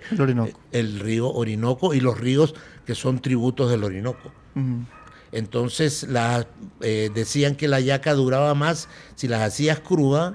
[0.71, 4.31] El río Orinoco y los ríos que son tributos del Orinoco.
[5.31, 6.45] Entonces la,
[6.81, 10.33] eh, decían que la yaca duraba más si las hacías crudas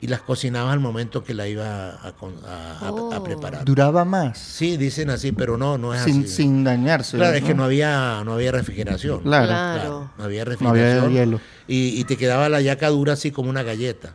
[0.00, 3.22] y las cocinabas al momento que la iba a, Oh.
[3.24, 3.64] preparar.
[3.64, 6.28] Duraba más, Sí, dicen así, pero no, no es sin, así.
[6.28, 7.16] sin dañarse.
[7.16, 9.20] claro, es que no había, no había refrigeración.
[9.22, 9.46] Claro.
[9.46, 10.10] Claro.
[10.16, 11.04] no había No refrigeración.
[11.04, 11.40] había hielo.
[11.66, 14.14] Y, y te quedaba la yaca dura así como una galleta.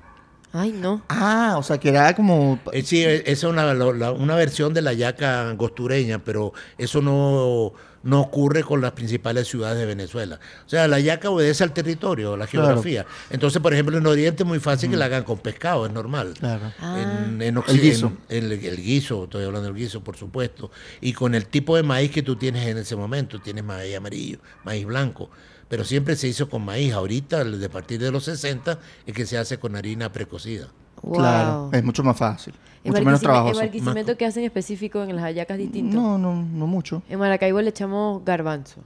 [0.53, 1.01] Ay, no.
[1.09, 2.59] Ah, o sea, que era como...
[2.71, 7.01] Eh, sí, eh, esa es una, la- una versión de la yaca angostureña, pero eso
[7.01, 7.73] no,
[8.03, 10.39] no ocurre con las principales ciudades de Venezuela.
[10.65, 12.67] O sea, la yaca obedece al territorio, a la Claro.
[12.67, 13.05] geografía.
[13.29, 16.33] Entonces, por ejemplo, en Oriente es muy fácil que la hagan con pescado, es normal.
[16.37, 16.71] Claro.
[16.79, 16.99] Ah.
[17.01, 18.13] En, en El Occidente, guiso.
[18.29, 20.69] El, el guiso, estoy hablando del guiso, por supuesto.
[21.01, 24.39] Y con el tipo de maíz que tú tienes en ese momento, tienes maíz amarillo,
[24.65, 25.29] maíz blanco.
[25.69, 26.93] Pero siempre se hizo con maíz.
[26.93, 30.67] Ahorita, de partir de los 60, es que se hace con harina precocida.
[31.01, 31.17] Wow.
[31.17, 32.53] Claro, es mucho más fácil.
[32.83, 33.61] ¿En Mucho menos trabajoso.
[33.61, 35.95] ¿En Barquisimeto qué hacen específico en las hallacas distinto?
[35.95, 37.01] No, no, no mucho.
[37.09, 38.81] En Maracaibo le echamos garbanzo.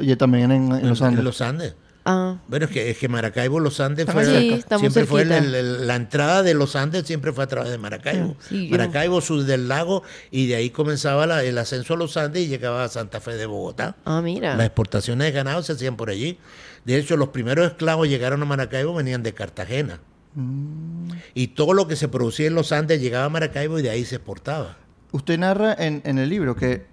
[0.00, 1.18] Y también en, en los Andes.
[1.20, 1.76] En los Andes.
[2.06, 5.86] Ah, Bueno, es que, es que Maracaibo, los Andes fue, Sí, estamos siempre fue el-
[5.86, 8.36] la entrada de los Andes siempre fue a través de Maracaibo.
[8.46, 12.42] Sí, Maracaibo, sur del lago, y de ahí comenzaba la- el ascenso a los Andes
[12.42, 13.96] y llegaba a Santa Fe de Bogotá.
[14.04, 14.54] ah, mira.
[14.54, 16.36] Las exportaciones de ganado se hacían por allí.
[16.84, 20.00] De hecho, los primeros esclavos llegaron a Maracaibo venían de Cartagena.
[20.34, 21.10] Mm.
[21.34, 24.04] Y todo lo que se producía en los Andes llegaba a Maracaibo y de ahí
[24.04, 24.76] se exportaba.
[25.12, 26.86] Usted narra en, en el libro que...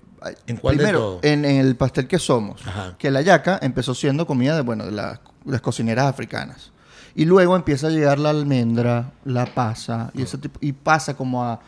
[0.46, 1.20] ¿En cuál primero?
[1.24, 2.96] En, en el pastel que somos, Ajá.
[3.00, 6.72] que la yaca empezó siendo comida de, bueno, de las, las cocineras africanas.
[7.16, 11.44] Y luego empieza a llegar la almendra, la pasa, y, ese tipo, y pasa como
[11.44, 11.60] a...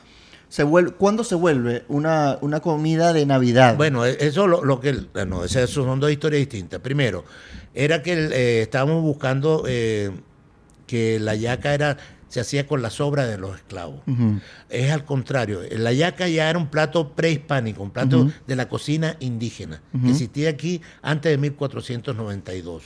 [0.50, 3.76] Se vuelve, ¿Cuándo se vuelve una, una comida de Navidad?
[3.76, 4.96] Bueno, e- eso lo, lo que...
[5.26, 6.80] No, esas son dos historias distintas.
[6.80, 7.26] Primero,
[7.74, 10.12] era que eh, estábamos buscando eh,
[10.88, 11.98] que la yaca era
[12.30, 14.02] se hacía con la sobra de los esclavos.
[14.69, 15.60] Es al contrario.
[15.72, 20.50] La yaca ya era un plato prehispánico, un plato de la cocina indígena, que existía
[20.50, 22.84] aquí antes de 1492.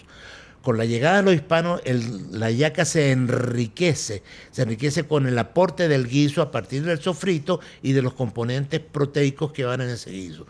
[0.62, 5.38] Con la llegada de los hispanos, el- la yaca se enriquece, se enriquece con el
[5.38, 9.90] aporte del guiso a partir del sofrito y de los componentes proteicos que van en
[9.92, 10.46] ese guiso.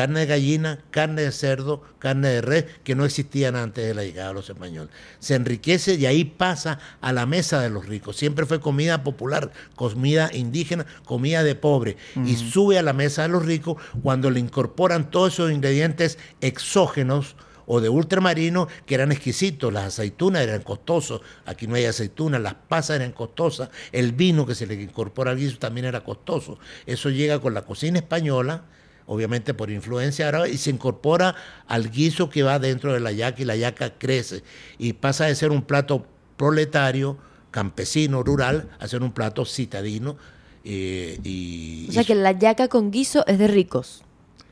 [0.00, 4.02] Carne de gallina, carne de cerdo, carne de res, que no existían antes de la
[4.02, 4.90] llegada de los españoles.
[5.18, 8.16] Se enriquece y ahí pasa a la mesa de los ricos.
[8.16, 11.98] Siempre fue comida popular, comida indígena, comida de pobre.
[12.24, 17.36] Y sube a la mesa de los ricos cuando le incorporan todos esos ingredientes exógenos
[17.66, 19.70] o de ultramarino que eran exquisitos.
[19.70, 24.54] Las aceitunas eran costosos, aquí no hay aceitunas, las pasas eran costosas, el vino que
[24.54, 26.58] se le incorpora al guiso también era costoso.
[26.86, 28.64] Eso llega con la cocina española,
[29.12, 31.34] obviamente por influencia árabe, y se incorpora
[31.66, 34.44] al guiso que va dentro de la yaca y la yaca crece
[34.78, 37.18] y pasa de ser un plato proletario,
[37.50, 40.16] campesino, rural, a ser un plato citadino.
[40.64, 44.02] eh, y, O sea y que la yaca con guiso es de ricos.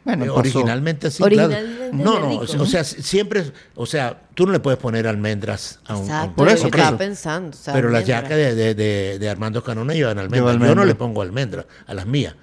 [0.04, 1.96] Bueno, eh, originalmente sí, Originalmente claro.
[2.04, 3.44] No, no, rico, o sea, siempre,
[3.76, 6.56] o sea, tú no le puedes poner almendras a un, a un- Exacto, Por eso,
[6.64, 6.98] yo por estaba eso.
[6.98, 7.50] pensando.
[7.56, 8.22] o sea, pero las almendra.
[8.22, 10.54] yacas de, de, de- de Armando Canona llevan almendras.
[10.54, 12.34] Lleva Yo no le pongo almendras a las mías.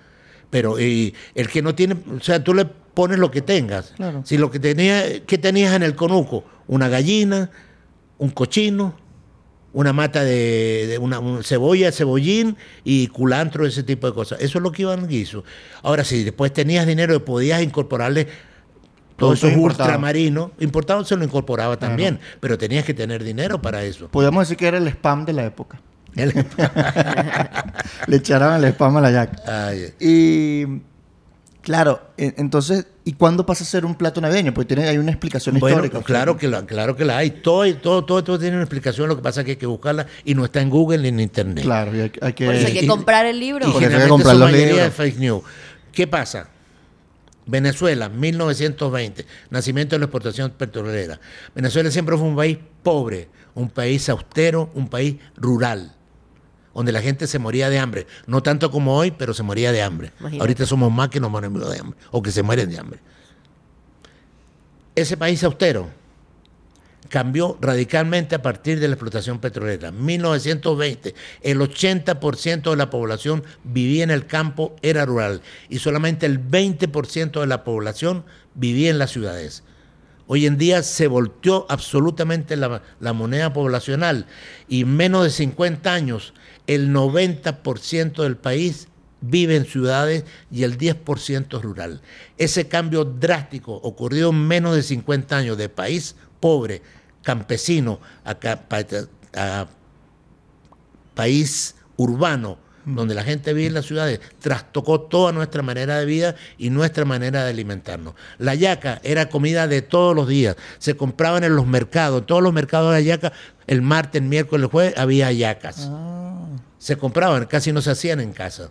[0.56, 3.92] Pero y el que no tiene, o sea, tú le pones lo que tengas.
[3.98, 4.22] Claro.
[4.24, 6.46] Si lo que tenía, ¿qué tenías en el conuco?
[6.68, 7.52] Una gallina,
[8.20, 8.96] un cochino,
[9.74, 14.40] una mata de, de una, un cebolla, cebollín y culantro, ese tipo de cosas.
[14.40, 15.44] Eso es lo que iba en guiso.
[15.84, 18.24] Ahora, si después tenías dinero, podías incorporarle
[19.18, 19.88] todo Productos eso importados.
[19.90, 20.52] ultramarino.
[20.62, 24.08] Importado se lo incorporaba también, pero tenías que tener dinero para eso.
[24.08, 25.82] Podríamos decir que era el spam de la época.
[26.16, 26.34] El-
[28.08, 29.30] Le echaron el spam a la.
[29.48, 30.82] Ay, Y
[31.62, 34.54] claro, entonces, ¿y cuándo pasa a ser un plato navideño?
[34.54, 36.02] Porque tiene, hay una explicación Bueno, histórica.
[36.06, 37.32] claro que la, claro que la hay.
[37.32, 39.08] Todo, todo, todo esto tiene una explicación.
[39.10, 41.20] Lo que pasa es que hay que buscarla y no está en Google ni en
[41.20, 41.64] Internet.
[41.64, 42.46] Claro, y hay, hay que...
[42.46, 43.68] Por eso hay que y- comprar el libro.
[43.68, 44.84] Y Por eso hay que generalmente comprar los mayoría libros.
[44.86, 45.44] de fake news.
[45.92, 46.48] ¿Qué pasa?
[47.48, 51.20] Venezuela, 1920, nacimiento de la exportación petrolera.
[51.54, 55.95] Venezuela siempre fue un país pobre, un país austero, un país rural,
[56.76, 58.06] donde la gente se moría de hambre.
[58.28, 60.12] No tanto como hoy, pero se moría de hambre.
[60.20, 60.42] Imagínate.
[60.42, 63.00] Ahorita somos más que nos morimos de hambre, o que se mueren de hambre.
[64.94, 65.90] Ese país austero
[67.10, 69.92] cambió radicalmente a partir de la explotación petrolera.
[69.92, 76.46] 1920, el 80% de la población vivía en el campo, era rural, y solamente el
[76.46, 79.64] 20% de la población vivía en las ciudades.
[80.28, 84.26] Hoy en día se volteó absolutamente la, la moneda poblacional
[84.68, 86.34] y en menos de 50 años
[86.68, 88.88] el 90% del país
[89.22, 92.02] vive en ciudades y el 10% es rural.
[92.38, 96.82] Ese cambio drástico ocurrió en menos de 50 años de país pobre,
[97.22, 99.68] campesino, a,
[101.14, 106.36] país urbano, donde la gente vive en las ciudades, trastocó toda nuestra manera de vida
[106.58, 108.14] y nuestra manera de alimentarnos.
[108.38, 112.44] La yaca era comida de todos los días, se compraban en los mercados, en todos
[112.44, 113.34] los mercados de yaca,
[113.66, 115.88] el martes, el miércoles, el jueves, había yacas.
[115.90, 116.15] Ah,
[116.78, 118.70] Se compraban, casi no se hacían en casa.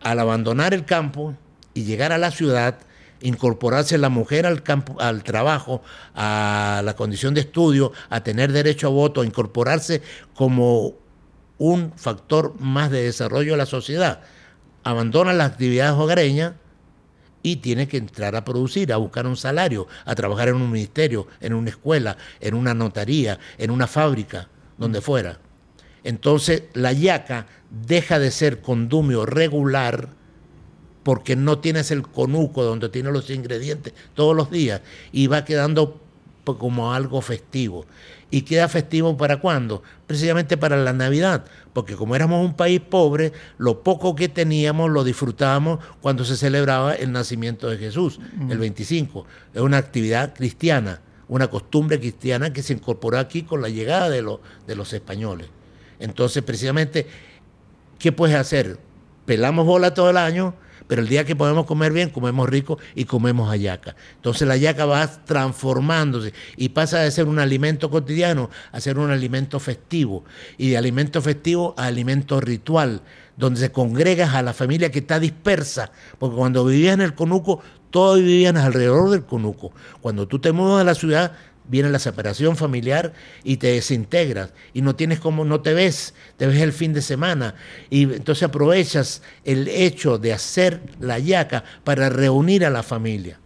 [0.00, 1.36] Al abandonar el campo
[1.74, 2.78] y llegar a la ciudad,
[3.20, 5.82] incorporarse la mujer al campo, al trabajo,
[6.14, 10.02] a la condición de estudio, a tener derecho a voto, a incorporarse
[10.34, 10.94] como
[11.58, 14.22] un factor más de desarrollo de la sociedad.
[14.82, 16.54] Abandona las actividades hogareñas
[17.42, 21.26] y tiene que entrar a producir, a buscar un salario, a trabajar en un ministerio,
[21.40, 25.38] en una escuela, en una notaría, en una fábrica, donde fuera.
[26.04, 30.08] Entonces la yaca deja de ser condumio regular
[31.02, 36.00] porque no tienes el conuco donde tiene los ingredientes todos los días y va quedando
[36.44, 37.86] como algo festivo.
[38.30, 39.82] ¿Y queda festivo para cuándo?
[40.06, 45.04] Precisamente para la Navidad, porque como éramos un país pobre, lo poco que teníamos lo
[45.04, 49.26] disfrutábamos cuando se celebraba el nacimiento de Jesús, el 25.
[49.52, 54.22] Es una actividad cristiana, una costumbre cristiana que se incorporó aquí con la llegada de
[54.74, 55.48] los españoles.
[56.02, 57.06] Entonces, precisamente,
[57.98, 58.78] ¿qué puedes hacer?
[59.24, 60.54] Pelamos bola todo el año,
[60.88, 63.94] pero el día que podemos comer bien, comemos rico y comemos hallaca.
[64.16, 69.10] Entonces la hallaca va transformándose y pasa de ser un alimento cotidiano a ser un
[69.10, 70.24] alimento festivo.
[70.58, 73.00] Y de alimento festivo a alimento ritual,
[73.36, 75.92] donde se congregas a la familia que está dispersa.
[76.18, 79.72] Porque cuando vivías en el conuco, todos vivían alrededor del conuco.
[80.00, 81.32] Cuando tú te mudas a la ciudad,
[81.68, 83.12] viene la separación familiar
[83.44, 87.02] y te desintegras y no tienes como, no te ves, te ves el fin de
[87.02, 87.54] semana
[87.90, 93.38] y entonces aprovechas el hecho de hacer la yaca para reunir a la familia.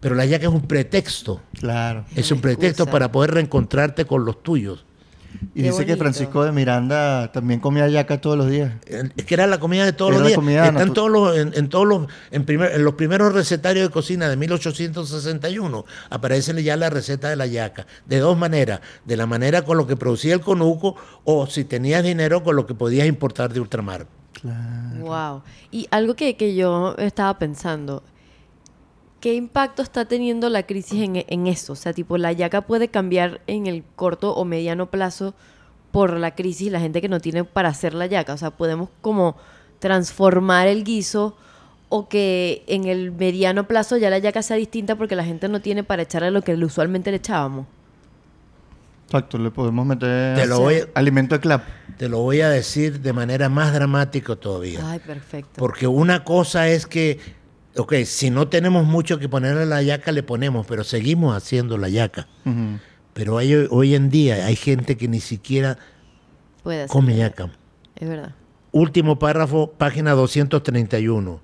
[0.00, 2.04] Pero la yaca es un pretexto, claro.
[2.14, 4.84] es un pretexto para poder reencontrarte con los tuyos.
[5.54, 5.96] Y Qué dice que.
[5.96, 8.72] Francisco de Miranda también comía yaca todos los días.
[9.16, 10.68] Es que era la comida de todos Era los días.
[10.68, 14.28] Están todos los, en, en todos los, en, primer- en los primeros recetarios de cocina
[14.28, 17.86] de 1861 aparece ya la receta de la yaca.
[18.06, 18.80] De dos maneras.
[19.04, 22.66] De la manera con lo que producía el conuco o si tenías dinero con lo
[22.66, 24.06] que podías importar de ultramar.
[24.40, 24.98] Claro.
[25.00, 25.42] Wow.
[25.70, 28.02] Y algo que, que yo estaba pensando,
[29.20, 31.72] ¿qué impacto está teniendo la crisis en, en eso?
[31.72, 35.34] O sea, tipo, la yaca puede cambiar en el corto o mediano plazo
[35.90, 38.34] por la crisis y la gente que no tiene para hacer la yaca.
[38.34, 39.36] O sea, podemos como
[39.78, 41.36] transformar el guiso
[41.88, 45.60] o que en el mediano plazo ya la yaca sea distinta porque la gente no
[45.60, 47.66] tiene para echarle lo que usualmente le echábamos.
[49.06, 51.64] Exacto, le podemos meter Te lo voy- alimento de clap.
[51.96, 54.80] Te lo voy a decir de manera más dramática todavía.
[54.84, 55.52] Ay, perfecto.
[55.56, 57.18] Porque una cosa es que,
[57.78, 61.78] ok, si no tenemos mucho que ponerle a la yaca, le ponemos, pero seguimos haciendo
[61.78, 62.26] la yaca.
[63.14, 65.78] Pero hay- hoy en día hay gente que ni siquiera
[66.62, 66.88] Puede ser.
[66.90, 67.50] come yaca.
[67.96, 68.34] Es verdad.
[68.70, 71.40] Último párrafo, página 231.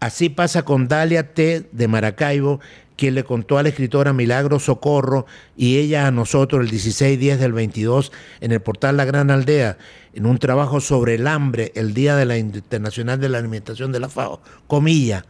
[0.00, 1.68] Así pasa con Dalia T.
[1.72, 2.60] de Maracaibo,
[2.96, 5.26] quien le contó a la escritora Milagro Socorro
[5.56, 9.78] y ella a nosotros el 16-10 del 22 en el portal La Gran Aldea,
[10.12, 14.00] en un trabajo sobre el hambre, el Día de la Internacional de la Alimentación de
[14.00, 14.40] la FAO.
[14.66, 15.24] Comilla,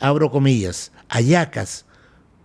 [0.00, 1.86] abro comillas, ayacas.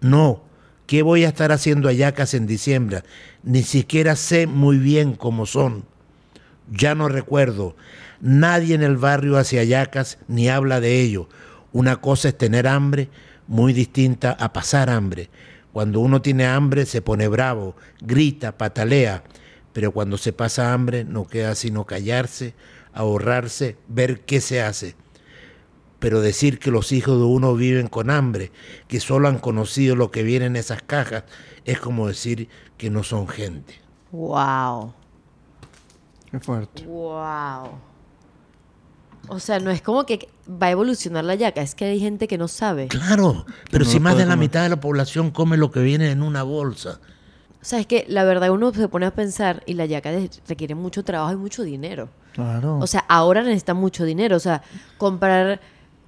[0.01, 0.43] No,
[0.85, 3.03] ¿qué voy a estar haciendo ayacas en diciembre?
[3.43, 5.83] Ni siquiera sé muy bien cómo son.
[6.71, 7.75] Ya no recuerdo.
[8.21, 11.27] Nadie en el barrio hace hallacas ni habla de ello.
[11.71, 13.09] Una cosa es tener hambre,
[13.49, 15.29] muy distinta a pasar hambre.
[15.73, 19.23] Cuando uno tiene hambre se pone bravo, grita, patalea,
[19.73, 22.53] pero cuando se pasa hambre no queda sino callarse,
[22.93, 24.95] ahorrarse, ver qué se hace.
[25.97, 28.51] Pero decir que los hijos de uno viven con hambre,
[28.87, 31.23] que solo han conocido lo que viene en esas cajas,
[31.65, 33.81] es como decir que no son gente.
[34.11, 34.93] Wow.
[36.31, 36.83] Qué fuerte.
[36.83, 37.71] Wow.
[39.27, 42.27] O sea, no es como que va a evolucionar la yaca, es que hay gente
[42.27, 42.87] que no sabe.
[42.87, 44.39] Claro, pero no si lo más de la comer.
[44.39, 46.99] mitad de la población come lo que viene en una bolsa.
[47.61, 50.11] O sea, es que la verdad uno se pone a pensar y la yaca
[50.47, 52.09] requiere mucho trabajo y mucho dinero.
[52.33, 52.77] Claro.
[52.79, 54.37] O sea, ahora necesita mucho dinero.
[54.37, 54.61] O sea,
[54.97, 55.59] comprar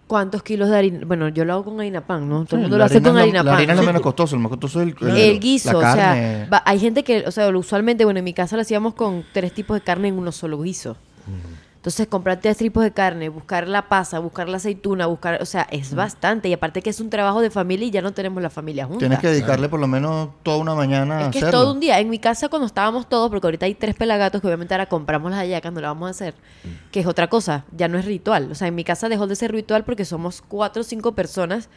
[0.07, 1.01] cuántos kilos de harina.
[1.05, 2.45] Bueno, yo lo hago con harina pan, ¿no?
[2.45, 3.57] Todo Sí, el mundo la lo hace con lo- harina La pan.
[3.57, 6.47] harina es lo menos costoso, el más costoso es el, el guiso, la o sea,
[6.51, 9.53] va- hay gente que, o sea, usualmente, bueno, en mi casa lo hacíamos con tres
[9.53, 10.95] tipos de carne en uno solo guiso.
[11.81, 15.63] Entonces, comprar tres tipos de carne, buscar la pasa, buscar la aceituna, buscar, o sea,
[15.71, 16.47] es bastante.
[16.47, 18.99] Y aparte que es un trabajo de familia y ya no tenemos la familia junta.
[18.99, 21.59] Tienes que dedicarle por lo menos toda una mañana a Es que es hacerlo.
[21.59, 21.99] todo un día.
[21.99, 25.31] En mi casa, cuando estábamos todos, porque ahorita hay tres pelagatos que obviamente ahora compramos
[25.31, 26.35] las hallacas, no la vamos a hacer,
[26.91, 28.51] que es otra cosa, ya no es ritual.
[28.51, 31.67] O sea, en mi casa dejó de ser ritual porque somos cuatro o cinco personas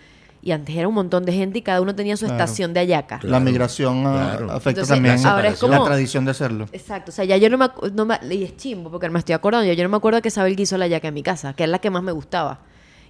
[0.46, 2.44] y antes era un montón de gente y cada uno tenía su Claro.
[2.44, 3.18] estación de hallaca.
[3.22, 4.50] La migración claro.
[4.52, 6.68] afecta Entonces, también ahora es la como- tradición de hacerlo.
[6.70, 9.34] Exacto, o sea, ya yo no me, no me- y es chimbo porque me estoy
[9.34, 11.22] acordando, yo, yo no me acuerdo que sabe el guiso de la yaca en mi
[11.22, 12.60] casa, que es la que más me gustaba.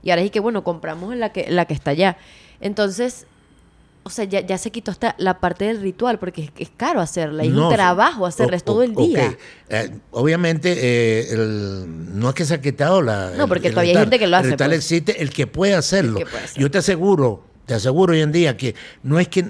[0.03, 2.17] Y ahora es que bueno, compramos la que la que está allá.
[2.61, 3.27] Entonces,
[4.07, 7.01] o sea, ya, ya se quitó hasta la parte del ritual porque es, es caro
[7.01, 9.37] hacerla, y es un trabajo hacerla, o- es todo el día.
[9.71, 13.31] Eh, obviamente, eh, el- no es que se ha quitado la.
[13.37, 14.73] No, porque el todavía hay gente que lo hace, El pues.
[14.73, 16.19] existe, el que puede hacerlo.
[16.19, 16.63] El que puede hacerlo.
[16.63, 19.45] Yo te aseguro, te aseguro hoy en día que no es que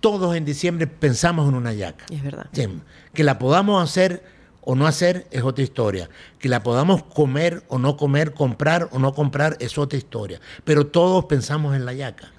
[0.00, 2.04] todos en diciembre pensamos en una yaca.
[2.10, 2.46] Es verdad.
[2.52, 2.66] Sí,
[3.14, 4.22] Que la podamos hacer
[4.60, 6.10] o no hacer es otra historia.
[6.38, 10.40] Que la podamos comer o no comer, comprar o no comprar es otra historia.
[10.64, 12.30] Pero todos pensamos en la yaca.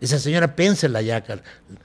[0.00, 1.42] Esa señora piensa en la yaca.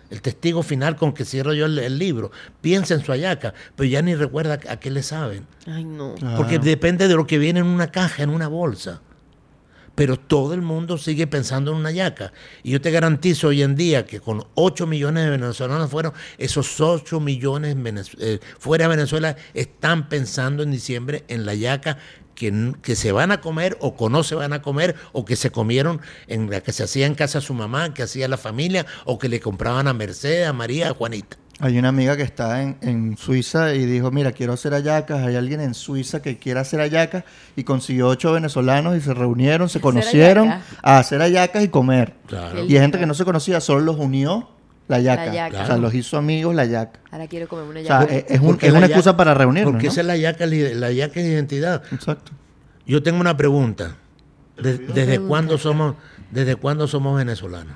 [0.10, 2.32] El testigo final con que cierro yo el, el libro.
[2.62, 5.45] Piensa en su ayaca, pero ya ni recuerda a qué le saben.
[5.67, 6.15] Ay, no.
[6.15, 6.38] Claro.
[6.38, 9.01] Porque depende de lo que viene en una caja, en una bolsa.
[9.95, 12.34] Pero todo el mundo sigue pensando en una yaca.
[12.63, 16.79] Y yo te garantizo hoy en día que con 8 millones de venezolanos fueron, esos
[16.79, 17.75] 8 millones
[18.19, 21.97] eh, fuera de Venezuela están pensando en diciembre en la yaca
[22.36, 25.36] que, que se van a comer o que no se van a comer o que
[25.36, 28.86] se comieron en la que se hacía en casa su mamá, que hacía la familia
[29.05, 31.38] o que le compraban a Mercedes, a María, a Juanita.
[31.62, 35.26] Hay una amiga que está en, en Suiza y dijo, mira, quiero hacer hallacas.
[35.26, 37.24] Hay alguien en Suiza que quiere hacer hallacas
[37.56, 42.15] y consiguió ocho venezolanos y se reunieron, se conocieron a hacer hallacas y comer.
[42.28, 42.65] Claro.
[42.65, 44.50] Y hay gente que no se conocía, solo los unió
[44.89, 45.28] la yaca.
[45.28, 45.63] La yaca.
[45.63, 47.00] O sea, los hizo amigos la yaca.
[47.10, 48.13] Ahora quiero comer una O sea, yaca.
[48.13, 49.91] es, es un- es una yaca- excusa para reunirnos, Porque ¿no?
[49.94, 51.84] esa es la yaca, la yaca es identidad.
[51.91, 52.34] Exacto.
[52.86, 53.96] Yo tengo una pregunta.
[54.62, 55.96] De- ¿Desde cuándo somos,
[56.32, 57.76] desde cuándo somos venezolanos?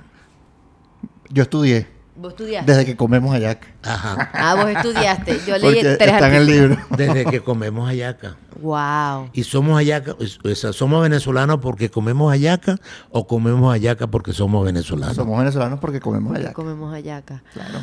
[1.30, 1.88] Yo estudié
[2.20, 2.70] ¿Vos estudiaste?
[2.72, 3.68] desde que comemos hallaca.
[3.84, 4.30] Ajá.
[4.34, 5.40] Ah, vos estudiaste.
[5.48, 6.78] Yo leí Porque tres está en el libro.
[6.98, 8.36] Desde que comemos hallaca.
[8.62, 9.30] Wow.
[9.34, 12.78] Y somos o sea, somos venezolanos porque comemos hallaca
[13.10, 15.16] o comemos hallaca porque somos venezolanos.
[15.16, 16.54] Somos venezolanos porque comemos Porque hallaca.
[16.56, 17.44] comemos hallaca.
[17.54, 17.80] Claro.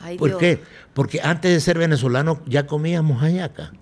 [0.00, 0.40] Ay, ¿Por Dios.
[0.40, 0.62] qué?
[0.94, 3.72] Porque antes de ser venezolanos ya comíamos hallaca.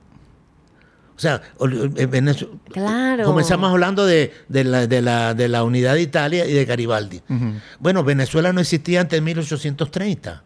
[1.17, 3.25] O sea, eh, Venezu- Claro.
[3.25, 7.23] comenzamos hablando de, de la, de, la, de la unidad de Italia y de Garibaldi.
[7.79, 10.43] Bueno, Venezuela no existía antes de 1830.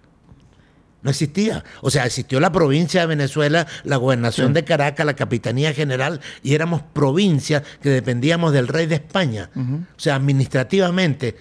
[1.02, 1.64] No existía.
[1.80, 4.52] O sea, existió la provincia de Venezuela, la gobernación Sí.
[4.52, 9.50] de Caracas, la capitanía general, y éramos provincia que dependíamos del rey de España.
[9.56, 11.36] O sea, administrativamente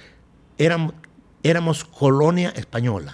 [0.57, 0.93] éramos,
[1.43, 3.11] éramos colonia española.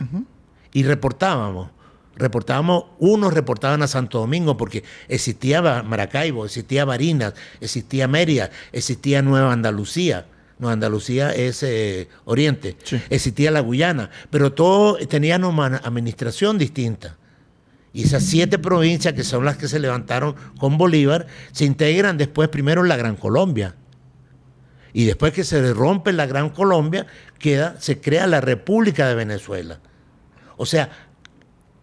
[0.71, 1.71] Y reportábamos.
[2.17, 9.51] Reportábamos, unos reportaban a Santo Domingo porque existía Maracaibo, existía Barinas, existía Mérida, existía Nueva
[9.51, 10.27] Andalucía.
[10.57, 12.77] Nueva Andalucía es eh, Oriente.
[12.83, 13.01] Sí.
[13.09, 17.17] Existía la Guyana, pero todos tenían una administración distinta.
[17.91, 22.49] Y esas siete provincias que son las que se levantaron con Bolívar se integran después
[22.49, 23.75] primero en la Gran Colombia.
[24.91, 27.07] Y después que se rompe la Gran Colombia,
[27.39, 29.79] queda, se crea la República de Venezuela.
[30.57, 31.04] O sea,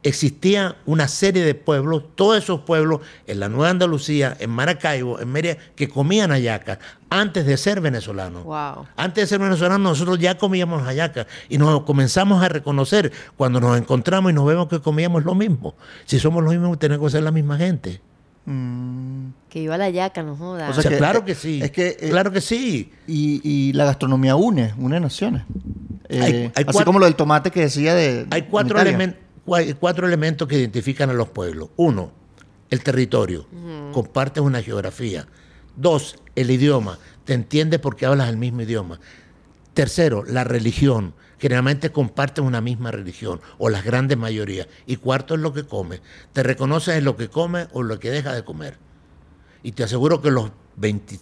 [0.02, 5.30] existía una serie de pueblos, todos esos pueblos en la Nueva Andalucía, en Maracaibo, en
[5.30, 6.78] Mérida, que comían hallacas
[7.10, 8.44] antes de ser venezolanos.
[8.44, 8.86] Wow.
[8.96, 13.76] Antes de ser venezolanos, nosotros ya comíamos hallacas y nos comenzamos a reconocer cuando nos
[13.78, 15.74] encontramos y nos vemos que comíamos lo mismo.
[16.06, 18.00] Si somos los mismos, tenemos que ser la misma gente.
[18.44, 20.68] Mm, Que iba a la yaca, no joda.
[20.68, 21.60] O O sea que- claro eh, que sí.
[21.62, 22.90] es que, eh, claro que sí.
[23.06, 25.42] y, y la gastronomía une, une naciones.
[26.08, 28.26] Eh, Hay- hay así cuatro- como lo del tomate que decía de.
[28.30, 29.16] Hay cuatro, Italia.
[29.44, 31.70] Cuatro elementos que identifican a los pueblos.
[31.76, 32.12] Uno,
[32.70, 33.46] el territorio.
[33.92, 35.26] Compartes una geografía.
[35.76, 36.98] Dos, el idioma.
[37.24, 39.00] Te entiendes porque hablas el mismo idioma.
[39.74, 41.14] Tercero, la religión.
[41.38, 44.68] Generalmente comparten una misma religión, o las grandes mayorías.
[44.86, 46.00] Y cuarto es lo que comes.
[46.32, 48.78] Te reconoces en lo que comes o lo que dejas de comer.
[49.64, 51.18] Y te aseguro que los 20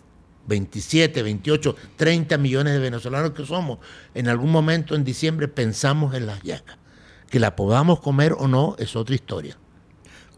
[0.47, 3.79] 27, 28, 30 millones de venezolanos que somos,
[4.15, 6.77] en algún momento en diciembre pensamos en las yacas.
[7.31, 9.57] Que la podamos comer o no es otra historia.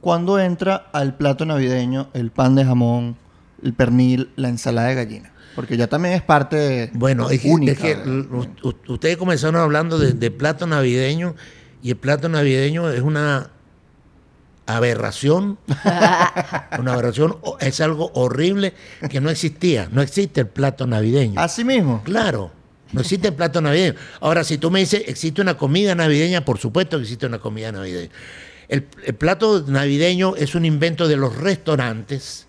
[0.01, 3.17] ¿Cuándo entra al plato navideño el pan de jamón,
[3.63, 5.33] el pernil, la ensalada de gallina?
[5.57, 7.73] Porque ya también es parte Bueno, es única.
[7.73, 8.27] es que
[8.89, 11.35] ustedes comenzaron hablando de, de plato navideño
[11.83, 13.51] y el plato navideño es una
[14.67, 15.59] aberración,
[16.79, 18.75] una aberración, es algo horrible
[19.11, 21.41] que no existía, no existe el plato navideño.
[21.41, 22.03] Así mismo.
[22.05, 22.53] Claro,
[22.93, 23.95] no existe el plato navideño.
[24.21, 26.45] Ahora, si tú me dices, ¿existe una comida navideña?
[26.45, 28.11] Por supuesto que existe una comida navideña.
[28.69, 32.47] El, el plato navideño es un invento de los restaurantes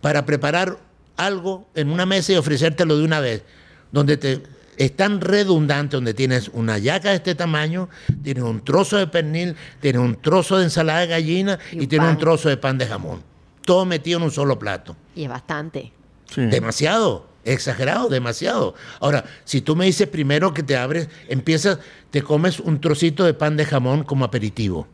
[0.00, 0.78] para preparar
[1.16, 3.42] algo en una mesa y ofrecértelo de una vez,
[3.90, 4.42] donde te
[4.76, 7.88] es tan redundante, donde tienes una yaca de este tamaño,
[8.22, 11.88] tienes un trozo de pernil, tienes un trozo de ensalada de gallina Y y, un
[11.88, 13.22] tienes un trozo de pan de jamón.
[13.64, 14.96] Todo metido en un solo plato.
[15.14, 15.92] Y es bastante.
[16.34, 16.46] Sí.
[16.46, 18.74] Demasiado, exagerado, demasiado.
[19.00, 21.78] Ahora, si tú me dices primero que te abres, empiezas,
[22.10, 24.86] te comes un trocito de pan de jamón como aperitivo.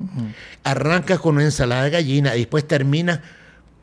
[0.64, 3.20] Arrancas con una ensalada de gallina y después terminas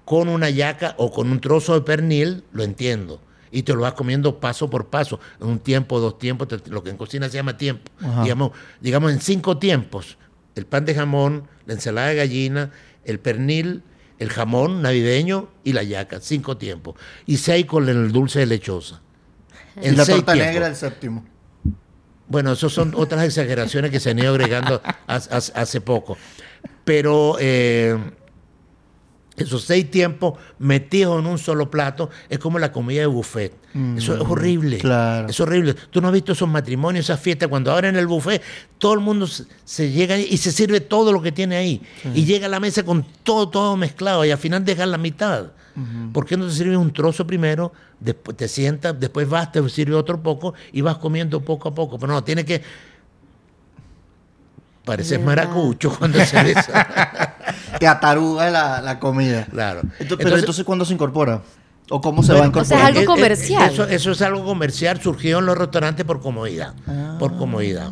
[0.03, 3.21] con una yaca o con un trozo de pernil, lo entiendo.
[3.51, 6.89] Y te lo vas comiendo paso por paso, en un tiempo, dos tiempos, lo que
[6.89, 7.91] en cocina se llama tiempo.
[8.23, 8.51] Digamos,
[8.81, 10.17] digamos en cinco tiempos.
[10.55, 12.71] El pan de jamón, la ensalada de gallina,
[13.03, 13.83] el pernil,
[14.19, 16.19] el jamón navideño y la yaca.
[16.21, 16.95] Cinco tiempos.
[17.25, 19.01] Y seis con el dulce de lechosa.
[19.81, 20.53] Y En la seis torta tiempos.
[20.53, 21.25] negra el séptimo.
[22.27, 26.17] Bueno, eso son otras exageraciones que se han ido agregando hace poco.
[26.83, 27.97] Pero eh,
[29.37, 33.53] esos seis tiempos metidos en un solo plato es como la comida de buffet.
[33.97, 34.77] eso es horrible.
[34.77, 35.27] claro.
[35.29, 35.73] Es horrible.
[35.73, 38.41] Tú no has visto esos matrimonios, esas fiestas, cuando abren el buffet,
[38.77, 41.81] todo el mundo se, se llega y se sirve todo lo que tiene ahí.
[42.13, 45.51] Y llega a la mesa con todo, todo mezclado y al final dejas la mitad.
[46.13, 49.95] ¿Por qué no te sirves un trozo primero, después te sientas, después vas, te sirve
[49.95, 51.99] otro poco y vas comiendo poco a poco?
[51.99, 52.61] Pero no, tiene que...
[54.85, 57.33] Pareces maracucho cuando se esa.
[57.79, 59.45] Que ataruga la, la comida.
[59.45, 59.81] claro.
[59.99, 61.41] Entonces, pero entonces, ¿cuándo se incorpora?
[61.89, 62.91] ¿O cómo se Bueno, va a o sea, incorporar?
[62.91, 63.71] es algo Eh, eh, comercial.
[63.73, 66.73] Eso, eso es algo comercial, surgió en los restaurantes por comodidad.
[67.19, 67.91] Por comodidad.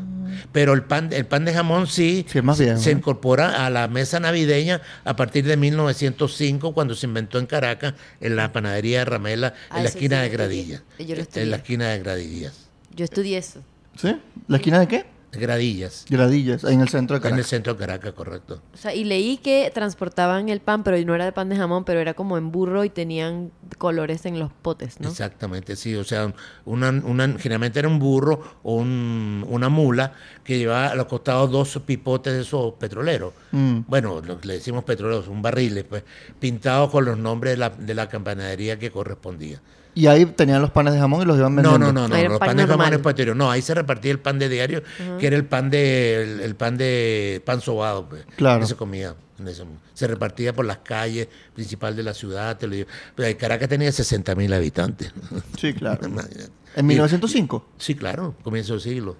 [0.51, 2.99] Pero el pan, el pan de jamón sí, Sí, más viejo, se ¿no?
[2.99, 8.35] incorpora a la mesa navideña a partir de 1905, cuando se inventó en Caracas, en
[8.35, 10.29] la panadería de Ramela, Ah, en la eso esquina sí de.
[10.29, 10.81] Gradillas.
[10.99, 11.45] Yo lo en estudié.
[11.47, 12.53] la esquina de Gradillas.
[12.95, 13.61] Yo estudié eso.
[13.99, 14.15] ¿Sí?
[14.47, 15.05] ¿La esquina de qué?
[15.37, 16.05] Gradillas.
[16.09, 17.47] Gradillas, en el centro de En el Caracas.
[17.49, 18.61] centro de Caracas, correcto.
[18.73, 21.83] O sea, y leí que transportaban el pan, pero no era de pan de jamón,
[21.85, 25.09] pero era como en burro y tenían colores en los potes, ¿no?
[25.09, 25.95] Exactamente, sí.
[25.95, 26.33] O sea,
[26.65, 30.13] una, una- generalmente era un burro o un- una mula
[30.43, 33.33] que llevaba a los costados dos pipotes de esos petroleros.
[33.51, 33.79] Mm.
[33.87, 36.03] Bueno, le decimos petroleros, un barriles, pues,
[36.39, 39.61] pintados con los nombres de la, de la campanadería que correspondía.
[39.95, 41.93] Y ahí tenían los panes de jamón y los iban No, vendiendo.
[41.93, 43.35] no, no, no, Era los pan panes de jamón es posterior.
[43.35, 44.81] No, ahí se repartía el pan de diario,
[45.19, 48.25] que era el pan de el, el pan de pan sobado, pues.
[48.35, 48.61] Claro.
[48.61, 49.15] Que se comía.
[49.39, 49.83] en ese momento.
[49.93, 52.87] se repartía por las calles principal de la ciudad, te lo digo.
[53.15, 55.11] Pero Caracas tenía 60 mil habitantes.
[55.57, 56.01] Sí, claro.
[56.75, 57.65] En 1905.
[57.77, 59.15] Sí, claro, comienzo del siglo.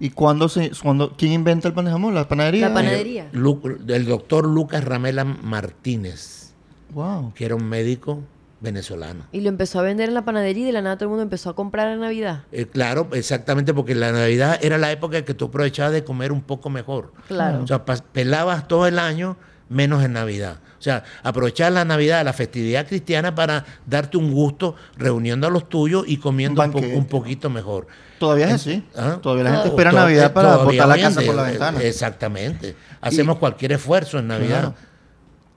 [0.00, 2.14] ¿Y cuándo se, cuándo, quién inventa el pan de jamón?
[2.14, 2.68] ¿La panadería?
[2.70, 3.28] La panadería.
[3.32, 6.52] Lu- el doctor Lucas Ramela Martínez,
[6.92, 7.32] Wow.
[7.34, 8.22] que era un médico
[8.64, 9.26] venezolano.
[9.30, 11.22] Y lo empezó a vender en la panadería y de la nada todo el mundo
[11.22, 12.42] empezó a comprar en Navidad.
[12.50, 16.32] Eh, claro, exactamente, porque la Navidad era la época en que tú aprovechabas de comer
[16.32, 17.12] un poco mejor.
[17.28, 17.62] Claro.
[17.62, 19.36] O sea, pelabas todo el año
[19.68, 20.56] menos en Navidad.
[20.78, 25.68] O sea, aprovechar la Navidad, la festividad cristiana para darte un gusto reuniendo a los
[25.68, 26.98] tuyos y comiendo Un un, po- banquete.
[26.98, 27.86] un poquito mejor.
[28.18, 28.84] Todavía es así.
[28.94, 29.18] ¿Ah?
[29.22, 31.80] Todavía la gente To- espera to- Navidad para botar la casa por la ventana.
[31.82, 32.76] Exactamente.
[33.00, 34.60] Hacemos cualquier esfuerzo en Navidad.
[34.60, 34.74] Claro.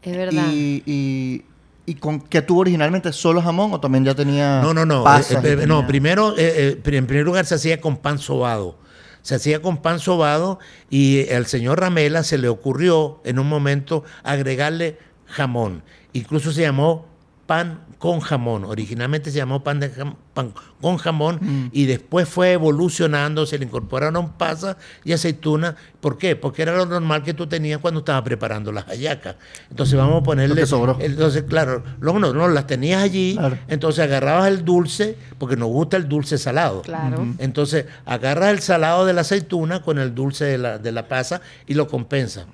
[0.02, 0.44] Es verdad.
[0.54, 1.46] Y, y,
[1.90, 5.06] y con que tuvo originalmente solo jamón o también ya tenía No, no, no.
[5.06, 8.78] pasas eh, eh, tenía- no, primero, eh, en primer lugar se hacía con pan sobado.
[9.22, 10.60] Se hacía con pan sobado
[10.90, 15.82] y al señor Ramela se le ocurrió en un momento agregarle jamón.
[16.12, 17.06] Incluso se llamó
[17.48, 18.66] pan con jamón.
[18.66, 21.70] Originalmente se llamó pan, de jam- pan con jamón Mm.
[21.72, 25.76] y después fue evolucionando, se le incorporaron pasas y aceituna.
[26.02, 26.36] ¿Por qué?
[26.36, 29.38] Porque era lo normal que tú tenías cuando estabas preparando las hallacas.
[29.72, 30.56] Entonces vamos a ponerle...
[30.56, 30.98] que sobró.
[31.00, 33.58] Entonces, claro, luego no, no, las tenías allí, Claro.
[33.68, 36.82] entonces agarrabas el dulce, porque nos gusta el dulce salado.
[36.84, 37.26] Claro.
[37.40, 41.42] Entonces agarras el salado de la aceituna con el dulce de la, de la pasa
[41.66, 42.46] y lo compensas.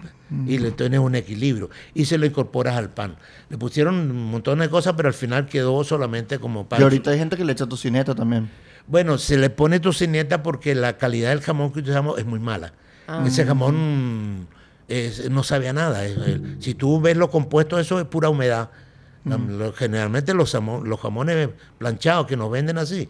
[0.47, 1.69] Y le tienes un equilibrio.
[1.93, 3.15] Y se lo incorporas al pan.
[3.49, 6.79] Le pusieron un montón de cosas, pero al final quedó solamente como pan.
[6.79, 8.49] Y ahorita hay gente que le echa tocineta también.
[8.87, 12.73] Bueno, se le pone tocineta porque la calidad del jamón que utilizamos es muy mala.
[13.07, 13.23] Ah.
[13.25, 14.47] Ese jamón
[14.87, 16.05] es- no sabe a nada.
[16.05, 18.69] Es- es- si tú ves lo compuesto, eso es pura humedad.
[19.75, 20.53] Generalmente los,
[20.83, 23.07] los jamones planchados que nos venden así.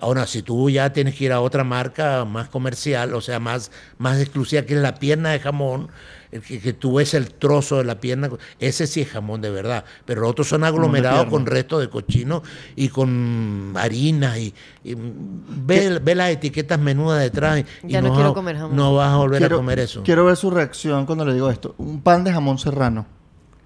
[0.00, 3.70] Ahora, si tú ya tienes que ir a otra marca más comercial, o sea, más,
[3.98, 5.88] más exclusiva, que es la pierna de jamón,
[6.32, 8.30] el que, que tú ves el trozo de la pierna,
[8.60, 9.84] ese sí es jamón de verdad.
[10.06, 12.42] Pero los otros son aglomerados con restos de cochino
[12.76, 14.38] y con harinas.
[14.38, 17.64] Y, y ve, ve las etiquetas menudas detrás.
[17.82, 18.76] Y, Ya no vas quiero a- comer jamón.
[18.76, 20.02] No vas a volver quiero, a comer eso.
[20.02, 21.74] Quiero ver su reacción cuando le digo esto.
[21.78, 23.06] Un pan de jamón serrano.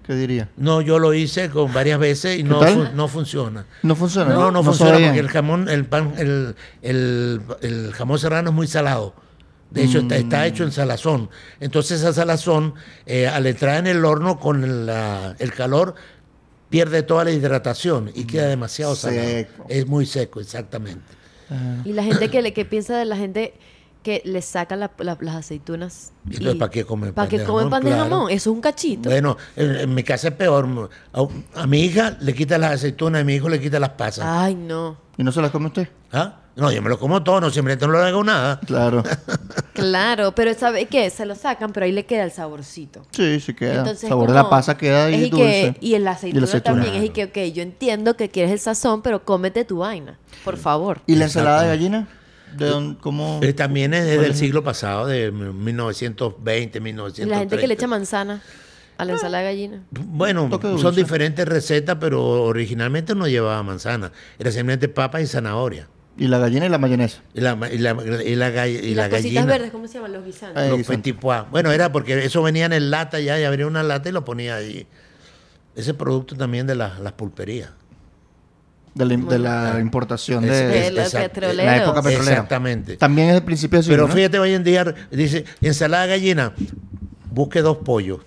[0.05, 0.49] ¿Qué diría?
[0.57, 3.65] No, yo lo hice con varias veces y ¿Qué no, fu- no funciona.
[3.83, 4.33] No funciona.
[4.33, 5.09] No, no, funciona bien.
[5.09, 9.15] porque el jamón, el pan, el, el- el jamón serrano es muy salado.
[9.71, 10.19] De hecho, está, Mm.
[10.19, 11.29] está hecho en salazón.
[11.59, 12.75] Entonces, esa salazón,
[13.07, 15.95] eh, al entrar en el horno con la- el calor,
[16.69, 19.23] pierde toda la hidratación y queda demasiado salado.
[19.23, 19.31] Mm.
[19.31, 19.65] Seco.
[19.69, 21.01] Es muy seco, exactamente.
[21.83, 23.53] Y la gente que, le, que piensa de la gente
[24.05, 26.13] que le saca la- la- las aceitunas.
[26.29, 27.71] ¿Y entonces para qué comen ¿Para pan qué de comen jamón?
[27.71, 28.03] pan de Claro.
[28.03, 28.29] jamón?
[28.31, 29.09] Eso es un cachito.
[29.09, 30.89] Bueno, en, en mi casa es peor.
[31.11, 34.23] A, a mi hija le quita las aceitunas, a mi hijo le quita las pasas.
[34.27, 34.95] Ay, no.
[35.17, 35.89] ¿Y no se las come usted?
[36.13, 36.35] ¿Ah?
[36.55, 38.59] No, yo me lo como todo, no simplemente no le hago nada.
[38.59, 39.03] Claro.
[39.73, 41.09] Claro, pero ¿sabe qué?
[41.09, 43.01] Se lo sacan, pero ahí le queda el saborcito.
[43.11, 43.79] Sí, sí queda.
[43.79, 45.75] Entonces, el sabor de la pasa queda ahí es y dulce.
[45.79, 46.81] que- y el aceituna, aceituna.
[46.81, 46.95] también.
[47.03, 50.17] Es y que, ok, yo entiendo que quieres el sazón, pero cómete tu vaina.
[50.45, 51.01] Por favor.
[51.07, 52.07] ¿Y la ensalada de gallina?
[52.57, 53.39] ¿De dónde, cómo?
[53.43, 54.37] Eh, También es desde ¿Cuál el es?
[54.39, 57.29] siglo pasado, de 1920, Y 1930.
[57.35, 58.41] la gente que le echa manzana
[58.97, 59.83] a la ensalada de gallina.
[59.91, 60.49] Bueno,
[60.79, 64.11] son diferentes recetas, pero originalmente no llevaba manzana.
[64.39, 65.87] Era simplemente papas y zanahoria.
[66.17, 67.21] Y la gallina y la mayonesa.
[67.33, 67.91] Y la, y la,
[68.25, 69.45] y la, y Y, la las cositas gallina.
[69.45, 70.13] verdes, ¿cómo se llaman?
[70.13, 70.57] Los guisantes.
[70.63, 71.11] Ay, Los guisante.
[71.11, 71.41] petit pois.
[71.51, 74.55] Bueno, era porque eso venía en lata ya, y abría una lata y lo ponía
[74.55, 74.87] ahí.
[75.75, 77.71] Ese producto también de las, las pulperías.
[78.95, 81.65] De la, de la importación Es- de, De es- los petroleros.
[81.65, 82.31] la época petrolera.
[82.31, 82.95] Exactamente.
[82.95, 84.13] También es el principio del siglo, Pero ¿no?
[84.13, 86.53] fíjate, hoy en día dice, ensalada de gallina,
[87.29, 88.19] busque dos pollos.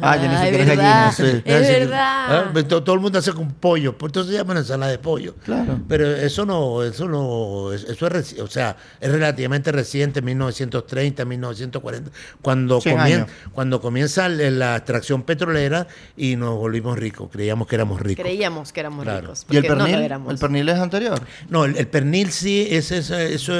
[0.00, 1.12] Ah, ya ni siquiera es gallina.
[1.12, 1.42] sí.
[1.44, 2.52] Es verdad.
[2.54, 5.34] Ah, to- Todo el mundo hace con pollo, pues entonces se llama ensalada de pollo.
[5.44, 5.80] Claro.
[5.88, 11.24] Pero eso no, eso no, es- eso es, reci- o sea, es relativamente reciente, 1930,
[11.24, 12.10] 1940,
[12.42, 13.28] cuando, 100 comien- años.
[13.52, 18.22] cuando comienza la extracción petrolera y nos volvimos ricos, creíamos que éramos ricos.
[18.22, 19.20] Creíamos que éramos Claro.
[19.22, 19.46] ricos.
[19.50, 19.96] ¿Y el no pernil?
[19.96, 20.32] lo éramos.
[20.32, 21.20] el pernil es anterior.
[21.48, 23.54] No, el, el pernil sí, es, es- eso,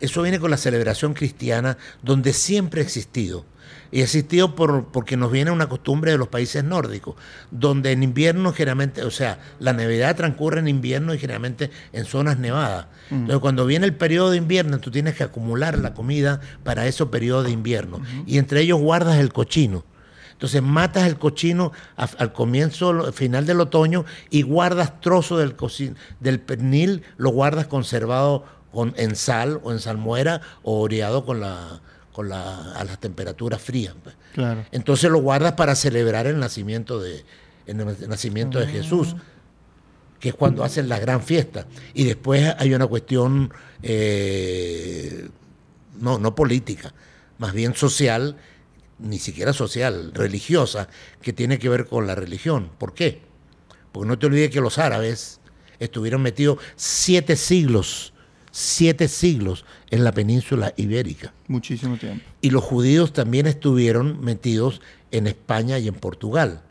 [0.00, 3.44] eso viene con la celebración cristiana, donde siempre ha existido.
[3.96, 7.14] Y ha existido por, porque nos viene una costumbre de los países nórdicos,
[7.50, 12.38] donde en invierno generalmente, o sea, la Navidad transcurre en invierno y generalmente en zonas
[12.38, 12.88] nevadas.
[13.10, 17.06] Entonces, cuando viene el periodo de invierno, tú tienes que acumular la comida para ese
[17.06, 18.02] periodo de invierno.
[18.26, 19.82] Y entre ellos guardas el cochino.
[20.32, 25.56] Entonces matas el cochino al comienzo, al final del otoño y guardas trozos del,
[26.20, 31.80] del pernil, lo guardas conservado con, en sal o en salmuera o oreado con la,
[32.16, 33.94] con la, a las temperaturas frías.
[34.02, 34.16] pues.
[34.32, 34.64] Claro.
[34.72, 37.22] Entonces lo guardas para celebrar el nacimiento de,
[37.66, 37.76] el
[38.08, 39.14] nacimiento de Jesús,
[40.18, 41.66] que es cuando hacen la gran fiesta.
[41.92, 43.52] Y después hay una cuestión,
[43.82, 45.28] eh,
[46.00, 46.94] no, no política,
[47.36, 48.38] más bien social,
[48.98, 50.88] ni siquiera social, religiosa,
[51.20, 52.70] que tiene que ver con la religión.
[52.78, 53.20] ¿Por qué?
[53.92, 55.38] Porque no te olvides que los árabes
[55.80, 58.14] estuvieron metidos siete siglos
[58.58, 61.34] siete siglos en la península ibérica.
[61.46, 62.24] Muchísimo tiempo.
[62.40, 64.80] Y los judíos también estuvieron metidos
[65.10, 66.62] en España y en Portugal.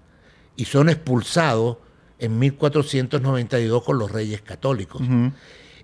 [0.55, 1.77] Y son expulsados
[2.17, 5.03] en 1492 con los reyes católicos.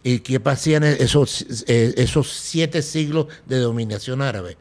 [0.01, 4.57] ¿Y qué pasían esos, eh, esos siete siglos de dominación árabe?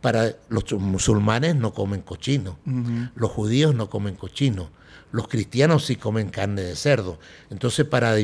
[0.00, 2.58] Para los musulmanes no comen cochino,
[3.14, 4.70] los judíos no comen cochino,
[5.12, 7.18] los cristianos sí comen carne de cerdo.
[7.50, 8.14] Entonces, para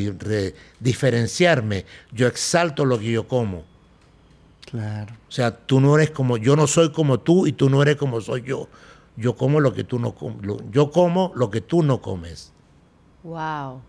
[0.81, 3.65] diferenciarme, yo exalto lo que yo como.
[4.63, 5.15] Claro.
[5.29, 7.97] O sea, tú no eres como, yo no soy como tú y tú no eres
[7.97, 8.69] como soy yo.
[9.17, 10.39] Yo como lo que tú no comes.
[10.71, 12.53] Yo como lo que tú no comes.
[13.23, 13.83] Wow.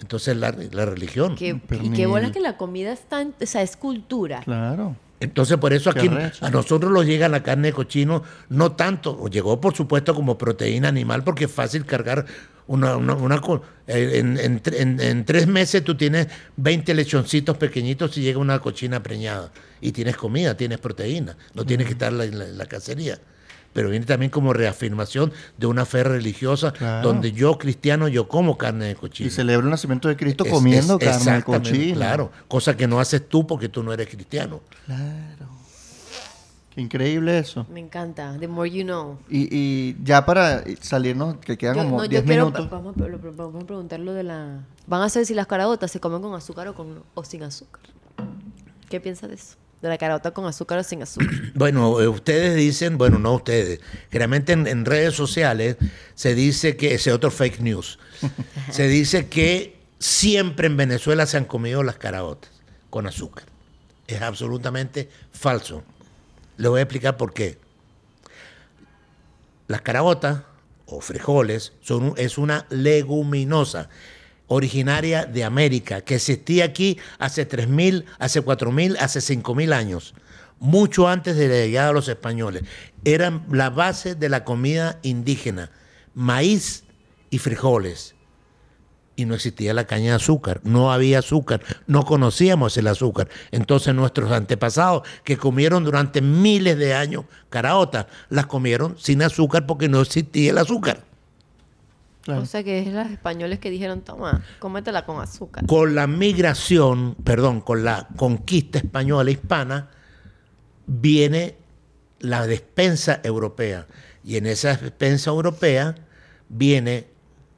[0.00, 1.36] Entonces la, la religión.
[1.36, 4.40] Qué, y qué buena que la comida está, en, o sea, es cultura.
[4.44, 4.96] Claro.
[5.20, 6.08] Entonces, por eso aquí
[6.40, 10.38] a nosotros nos llega la carne de cochino, no tanto, o llegó por supuesto como
[10.38, 12.24] proteína animal, porque es fácil cargar
[12.66, 12.96] una.
[12.96, 13.40] una,
[13.86, 14.60] eh, en,
[14.98, 19.52] en, tres meses tú tienes 20 lechoncitos pequeñitos y llega una cochina preñada.
[19.82, 23.18] Y tienes comida, tienes proteína, no tienes que estar en la cacería
[23.72, 28.86] pero viene también como reafirmación de una fe religiosa donde yo cristiano yo como carne
[28.86, 29.28] de cochino.
[29.28, 31.94] Y celebro el nacimiento de Cristo comiendo carne de cochino.
[31.94, 34.60] Claro, cosa que no haces tú porque tú no eres cristiano.
[34.86, 35.60] Claro.
[36.74, 37.66] Qué increíble eso.
[37.68, 38.36] Me encanta.
[38.38, 39.18] The more you know.
[39.28, 42.70] Y, ya para salirnos, que quedan como 10 minutos.
[42.70, 44.64] Vamos, a preguntar lo de la...
[44.86, 47.82] Van a saber si las carabotas se comen con azúcar o, con, o sin azúcar.
[48.88, 49.56] ¿Qué piensas de eso?
[49.80, 51.30] De la carota con azúcar o sin azúcar.
[51.54, 55.76] Bueno, eh, ustedes dicen, bueno, no ustedes, generalmente en, redes sociales
[56.14, 57.98] se dice que, ese otro fake news,
[58.70, 62.50] se dice que siempre en Venezuela se han comido las caraotas
[62.90, 63.44] con azúcar.
[64.06, 65.82] Es absolutamente falso.
[66.56, 67.58] Le voy a explicar por qué.
[69.68, 70.42] Las caraotas
[70.86, 73.88] o frijoles son, es una leguminosa
[74.52, 80.14] originaria de América, que existía aquí hace 3.000, hace 4.000, hace 5.000 años,
[80.58, 82.64] mucho antes de la llegada de los españoles.
[83.04, 85.70] Eran la base de la comida indígena,
[86.14, 86.82] maíz
[87.30, 88.16] y frijoles.
[89.14, 93.28] Y no existía la caña de azúcar, no había azúcar, no conocíamos el azúcar.
[93.52, 99.88] Entonces nuestros antepasados que comieron durante miles de años caraotas, las comieron sin azúcar porque
[99.88, 101.09] no existía el azúcar.
[102.28, 105.66] O sea que es los españoles que dijeron, toma, cómetela con azúcar.
[105.66, 109.90] Con la migración, perdón, con la conquista española hispana,
[110.86, 111.56] viene
[112.18, 113.86] la despensa europea.
[114.22, 115.94] Y en esa despensa europea
[116.48, 117.06] viene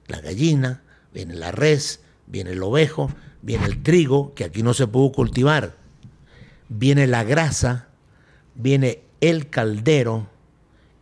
[0.07, 0.83] la gallina,
[1.13, 3.11] viene la res, viene el ovejo,
[3.43, 5.75] viene el trigo, que aquí no se pudo cultivar,
[6.69, 7.89] viene la grasa,
[8.55, 10.29] viene el caldero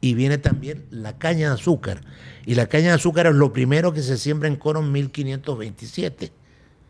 [0.00, 2.00] y viene también la caña de azúcar.
[2.46, 6.32] Y la caña de azúcar es lo primero que se siembra en Coro en 1527,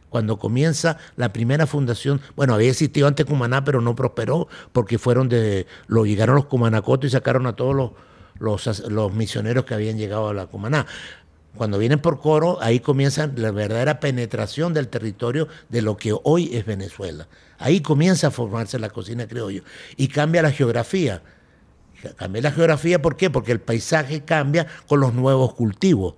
[0.09, 2.21] cuando comienza la primera fundación.
[2.37, 5.67] Bueno, había existido antes Cumaná, pero no prosperó porque fueron de.
[5.87, 7.93] Lo llegaron los cumanacotos y sacaron a todos
[8.39, 10.87] los, los, misioneros que habían llegado a la Cumaná.
[11.57, 16.55] Cuando vienen por Coro, ahí comienza la verdadera penetración del territorio de lo que hoy
[16.55, 17.27] es Venezuela.
[17.59, 19.65] Ahí comienza a formarse la cocina criollo
[19.97, 21.23] y cambia la geografía
[22.17, 23.31] Cambia la geografía, ¿por qué?
[23.31, 26.15] Porque el paisaje cambia con los nuevos cultivos.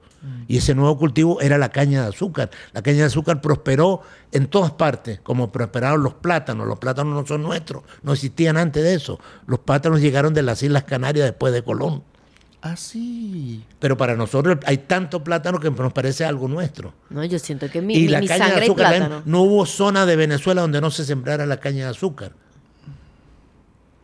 [0.47, 2.51] Y ese nuevo cultivo era la caña de azúcar.
[2.72, 6.68] La caña de azúcar prosperó en todas partes, como prosperaron los plátanos.
[6.68, 9.18] Los plátanos no son nuestros, no existían antes de eso.
[9.47, 12.05] Los plátanos llegaron de las Islas Canarias después de Colón.
[12.61, 13.64] Ah, sí.
[13.80, 16.95] Pero para nosotros hay tanto plátano que nos parece algo nuestro.
[17.11, 20.61] No, yo siento que mi, y la caña de azúcar, no hubo zona de Venezuela
[20.61, 22.33] donde no se sembrara la caña de azúcar.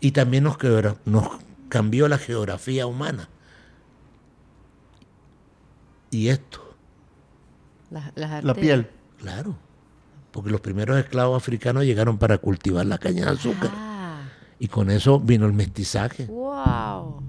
[0.01, 0.57] Y también nos,
[1.05, 1.29] nos
[1.69, 3.29] cambió la geografía humana.
[6.11, 6.75] Y esto.
[7.91, 8.89] la piel.
[9.19, 9.57] Claro.
[10.31, 13.71] Porque los primeros esclavos africanos llegaron para cultivar la caña de azúcar.
[13.73, 14.23] Ah.
[14.59, 16.27] Y con eso vino el mestizaje.
[16.27, 17.21] ¡Wow!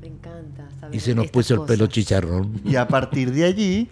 [0.00, 0.68] Me encanta.
[0.92, 2.60] Y se nos puso el pelo chicharrón.
[2.64, 3.90] Y a partir de allí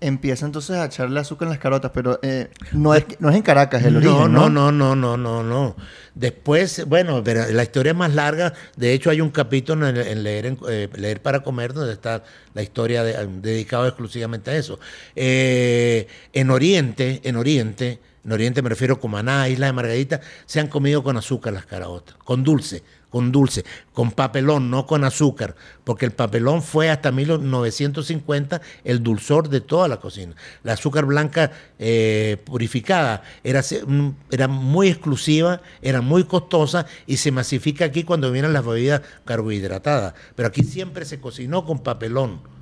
[0.00, 3.42] empieza entonces a echarle azúcar en las carotas, pero eh, no, es, no es en
[3.42, 4.48] Caracas el origen, ¿no?
[4.48, 5.76] No, no, no, no, no,
[6.14, 8.52] Después, bueno, la historia es más larga.
[8.76, 12.22] De hecho, hay un capítulo en, leer, eh, leer para comer donde está
[12.54, 14.78] la historia dedicada exclusivamente a eso.
[15.16, 20.60] Eh, en Oriente, en Oriente, en Oriente me refiero a Cumaná, Isla de Margarita, se
[20.60, 22.82] han comido con azúcar las caraotas, con dulce
[23.14, 25.54] con dulce, con papelón, no con azúcar,
[25.84, 30.34] porque el papelón fue hasta 1950 el dulzor de toda la cocina.
[30.64, 37.30] La azúcar blanca eh, purificada era, mm, era muy exclusiva, era muy costosa y se
[37.30, 40.14] masifica aquí cuando vienen las bebidas carbohidratadas.
[40.34, 42.53] Pero aquí siempre se cocinó con papelón.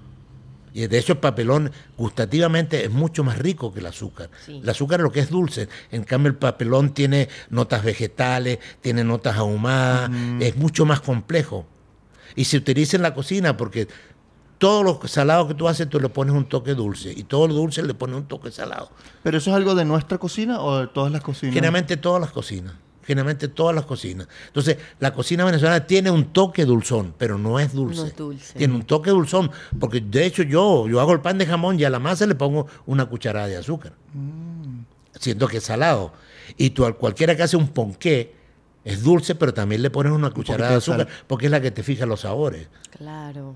[0.75, 4.31] Y de hecho el papelón gustativamente es mucho más rico que el azúcar.
[4.45, 4.61] Sí.
[4.63, 5.69] El azúcar es lo que es dulce.
[5.91, 10.11] En cambio el papelón tiene notas vegetales, tiene notas ahumadas,
[10.41, 11.67] es mucho más complejo.
[12.35, 13.89] Y se utiliza en la cocina porque
[14.63, 17.55] todo lo salado que tú haces tú le pones un toque dulce y todo lo
[17.55, 18.91] dulce le pones un toque salado.
[19.23, 21.55] ¿Pero eso es algo de nuestra cocina o de todas las cocinas?
[21.55, 22.75] Generalmente todas las cocinas.
[23.05, 24.29] Generalmente todas las cocinas.
[24.47, 28.01] Entonces, la cocina venezolana tiene un toque dulzón, pero no es dulce.
[28.01, 28.59] No es dulce.
[28.59, 29.51] Tiene un toque dulzón.
[29.81, 32.35] Porque de hecho yo, yo hago el pan de jamón y a la masa le
[32.37, 33.93] pongo una cucharada de azúcar.
[35.19, 36.13] Siento que es salado.
[36.57, 38.35] Y tú, al- cualquiera que hace un ponqué
[38.85, 41.83] es dulce, pero también le pones una cucharada de azúcar porque es la que te
[41.83, 42.69] fija los sabores.
[42.97, 43.55] Claro.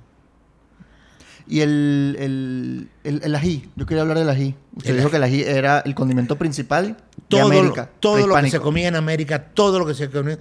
[1.49, 4.55] Y el, el, el, el ají, yo quería hablar del ají.
[4.75, 5.11] Usted dijo ají.
[5.11, 6.97] que el ají era el condimento principal
[7.29, 7.89] Todo, de América.
[8.01, 10.39] todo lo que se comía en América, todo lo que se comía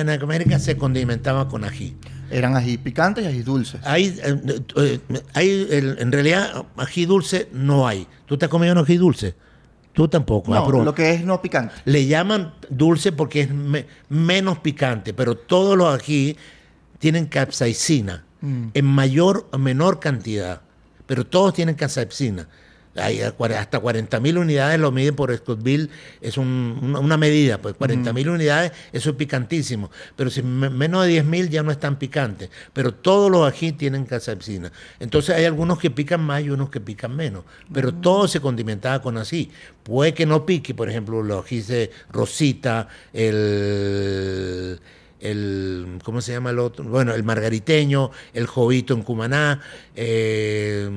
[0.00, 1.96] en América se condimentaba con ají.
[2.30, 3.80] Eran ají picantes y ají dulces.
[3.84, 5.00] Hay, eh, eh,
[5.34, 5.66] hay
[5.98, 8.06] en realidad, ají dulce no hay.
[8.26, 9.34] ¿Tú te has comido un ají dulce?
[9.92, 10.54] Tú tampoco.
[10.54, 11.74] no, lo que es no picante.
[11.84, 16.36] Le llaman dulce porque es me- menos picante, pero todos los ají
[17.00, 18.68] tienen capsaicina Mm.
[18.74, 20.60] en mayor o menor cantidad,
[21.06, 22.48] pero todos tienen capsaicina.
[22.96, 25.88] Hay hasta 40 mil unidades lo miden por Scottville,
[26.20, 30.68] es un- una, una medida, pues 40 mil unidades, eso es picantísimo, pero si me-
[30.70, 34.72] menos de 10 mil ya no es tan picante, pero todos los ají tienen capsaicina.
[34.98, 39.00] Entonces hay algunos que pican más y unos que pican menos, pero todo se condimentaba
[39.00, 39.48] con así.
[39.84, 44.80] Puede que no pique, por ejemplo, los ají de rosita, el
[45.20, 46.84] el ¿cómo se llama el otro?
[46.84, 49.60] Bueno, el margariteño, el jovito en Cumaná,
[49.96, 50.88] eh,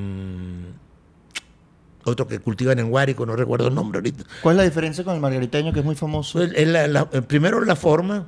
[2.04, 4.24] otro que cultivan en Guárico, no recuerdo el nombre ahorita.
[4.42, 6.42] ¿Cuál es la diferencia con el margariteño, que es muy famoso?
[6.42, 8.28] El- el- la- primero la forma,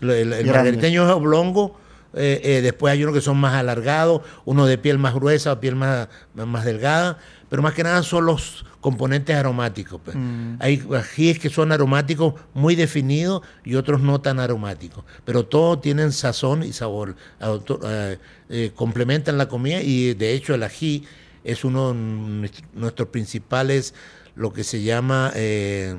[0.00, 1.76] el, margariteño es oblongo,
[2.14, 5.74] eh, eh, después hay unos que son más alargados, uno de piel más gruesa, piel
[5.74, 7.18] más, más delgada,
[7.50, 9.98] pero más que nada son los componentes aromáticos.
[10.04, 10.14] pues.
[10.14, 10.56] Mm.
[10.60, 16.12] Hay ajíes que son aromáticos muy definidos y otros no tan aromáticos, pero todos tienen
[16.12, 18.18] sazón y sabor, auto- eh,
[18.50, 21.02] eh, complementan la comida y de hecho el ají
[21.44, 23.94] es uno de nuestr- nuestros principales,
[24.36, 25.32] lo que se llama...
[25.34, 25.96] eh,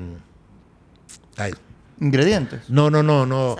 [1.38, 1.54] ay,
[2.00, 2.70] Ingredientes.
[2.70, 3.56] no, no, no, no.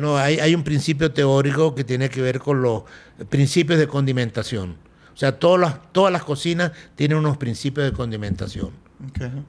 [0.00, 2.82] No, hay, hay un principio teórico que tiene que ver con los
[3.28, 4.76] principios de condimentación.
[5.14, 8.70] O sea, todas las, todas las cocinas tienen unos principios de condimentación.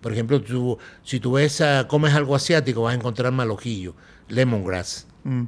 [0.01, 3.95] Por ejemplo, tú, si tú ves, ah, comes algo asiático, vas a encontrar malojillo,
[4.27, 5.43] lemongrass, Mm.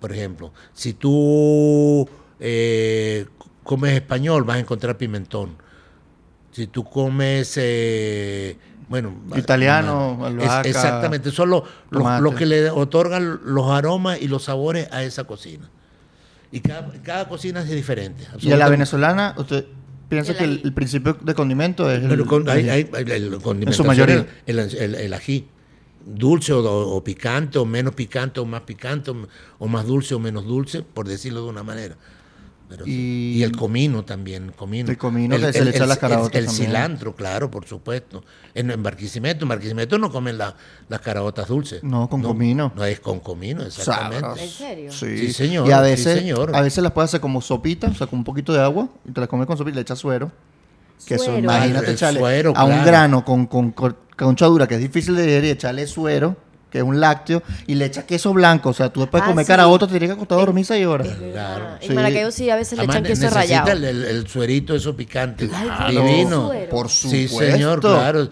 [0.00, 0.52] por ejemplo.
[0.74, 2.06] Si tú
[2.38, 3.26] eh,
[3.62, 5.56] comes español, vas a encontrar pimentón.
[6.52, 13.70] Si tú comes, eh, bueno, Italiano, albahaca, exactamente, son los, los que le otorgan los
[13.70, 15.70] aromas y los sabores a esa cocina.
[16.52, 18.24] Y cada, cada cocina es diferente.
[18.40, 19.64] Y a la venezolana, ¿usted
[20.08, 22.88] piensa El que el, principio de condimento es el, Pero con- hay- el- hay-
[23.62, 24.26] En su mayoría.
[24.46, 25.48] El, el- el- el ají.
[26.08, 29.26] Dulce o, o picante, o menos picante, o más picante, o,
[29.58, 31.96] o más dulce o menos dulce, por decirlo de una manera.
[32.68, 33.34] Pero sí.
[33.36, 34.90] Y- el comino también, comino.
[34.90, 36.66] El comino se- se le echa las caraotas El, también.
[36.66, 38.24] cilantro, claro, por supuesto.
[38.54, 40.56] En, en Barquisimeto, en Barquisimeto no comen la-
[40.88, 41.84] las caraotas dulces.
[41.84, 42.72] No, con comino.
[42.74, 44.42] No es con comino, exactamente.
[44.42, 44.92] ¿En serio?
[44.92, 45.16] Sí.
[45.18, 46.56] Sí, señor, Y a sí, veces, señor.
[46.56, 49.12] a veces las puedes hacer como sopita, o sea, con un poquito de agua, y
[49.12, 50.32] te las comes con sopita y le echas suero.
[51.06, 52.86] Que eso, imagínate El echarle suero, a un claro.
[52.86, 56.36] grano con, con, con conchadura que es difícil de digerir, echarle suero,
[56.76, 58.68] que es un lácteo, y le echas queso blanco.
[58.70, 59.48] O sea, tú después de Ah, comer sí.
[59.48, 61.08] carabotas te tienes que acostar a dormir seis horas.
[61.18, 61.32] Verdad.
[61.56, 61.76] Claro.
[61.80, 61.94] En Sí.
[61.94, 63.70] Maracaibo sí a veces le echan queso rallado.
[63.72, 65.48] El, el- el suerito, eso picante.
[65.52, 66.52] Ay, Divino.
[66.70, 67.52] Por Sí, supuesto.
[67.52, 68.28] señor, claro.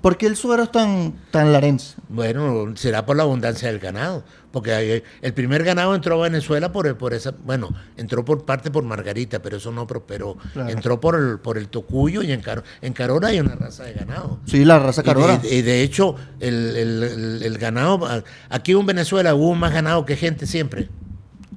[0.00, 1.96] ¿Por qué el suero es tan, tan larense?
[2.08, 4.24] Bueno, será por la abundancia del ganado.
[4.50, 7.32] Porque el primer ganado entró a Venezuela por, por esa.
[7.44, 10.36] Bueno, entró por parte por Margarita, pero eso no prosperó.
[10.54, 10.70] Claro.
[10.70, 13.92] Entró por el, por el Tocuyo y en, Caro- en Carora hay una raza de
[13.92, 14.40] ganado.
[14.46, 15.36] Sí, la raza Y carora.
[15.38, 18.00] de, y de hecho, el, el- el- el ganado.
[18.48, 20.88] Aquí en Venezuela hubo más ganado que gente siempre.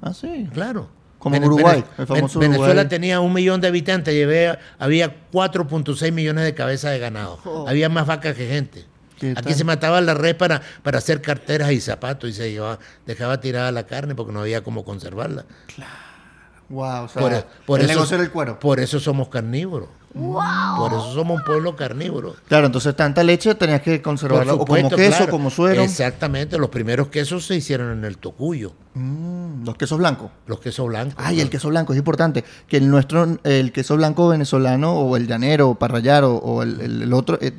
[0.02, 0.48] Ah, sí.
[0.52, 0.88] Claro.
[1.24, 2.88] Como Uruguay, el famoso Venezuela Uruguay.
[2.88, 7.40] tenía un millón de habitantes y había, había 4.6 millones de cabezas de ganado.
[7.44, 7.66] Oh.
[7.66, 8.84] Había más vacas que gente.
[9.18, 9.54] ¿Qué Aquí tal?
[9.54, 13.72] se mataba la red para, para hacer carteras y zapatos y se llevaba, dejaba tirada
[13.72, 15.46] la carne porque no había cómo conservarla.
[16.68, 18.58] Wow, o sea, Por, por el eso, negocio era el cuero.
[18.58, 19.88] Por eso somos carnívoros.
[20.14, 22.36] Por eso somos un pueblo carnívoro.
[22.46, 25.30] Claro, entonces tanta leche tenías que conservarla Por o como supuesto, queso, claro.
[25.32, 25.82] como suero.
[25.82, 26.56] Exactamente.
[26.56, 28.72] Los primeros quesos se hicieron en el Tocuyo.
[28.94, 30.30] Mm, los quesos blancos.
[30.46, 31.14] Los quesos blancos.
[31.18, 32.44] Ay, el queso blanco es importante.
[32.68, 36.80] Que el nuestro, el queso blanco venezolano o el llanero o parrallar o, o el,
[36.80, 37.52] el- el otro, eh,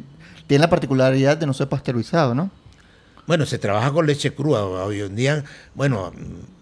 [0.47, 2.49] tiene la particularidad de no ser pasteurizado, ¿no?
[3.27, 4.63] Bueno, se trabaja con leche cruda.
[4.63, 5.43] Hoy en día,
[5.73, 6.13] bueno,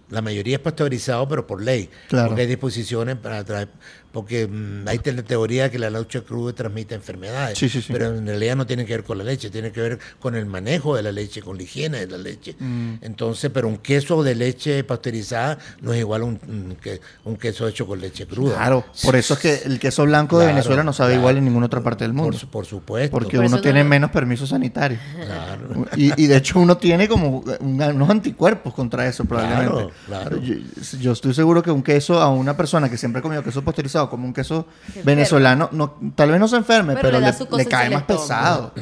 [0.09, 1.89] la mayoría es pasteurizado, pero por ley.
[2.07, 2.29] Claro.
[2.29, 3.67] Porque hay disposiciones para traer.
[4.13, 7.91] Porque mm, hay teoría que la leche cruda transmite enfermedades, Sí, sí, sí.
[7.91, 10.45] pero en realidad no tiene que ver con la leche, tiene que ver con el
[10.45, 12.55] manejo de la leche, con la higiene de la leche.
[12.59, 12.93] Mm.
[13.01, 17.35] Entonces, pero un queso de leche pasteurizada no es igual a un, un que- un
[17.37, 18.55] queso hecho con leche cruda.
[18.55, 21.21] Claro, por eso es que el queso blanco de Venezuela no sabe claro.
[21.21, 22.31] igual en ninguna otra parte del mundo.
[22.31, 23.11] Por, su- por supuesto.
[23.17, 25.01] Porque Por uno tiene no- menos permisos sanitarios.
[25.25, 25.87] Claro.
[25.97, 29.71] Y, y de hecho uno tiene como un- unos anticuerpos contra eso probablemente.
[29.73, 30.37] Claro, claro.
[30.41, 30.53] Yo,
[30.99, 34.02] yo estoy seguro que un queso a una persona que siempre ha comido queso pasteurizado
[34.09, 37.19] como un queso Se venezolano, no, tal vez no se enferme, Pero pero,
[37.57, 38.73] le cae más pesado.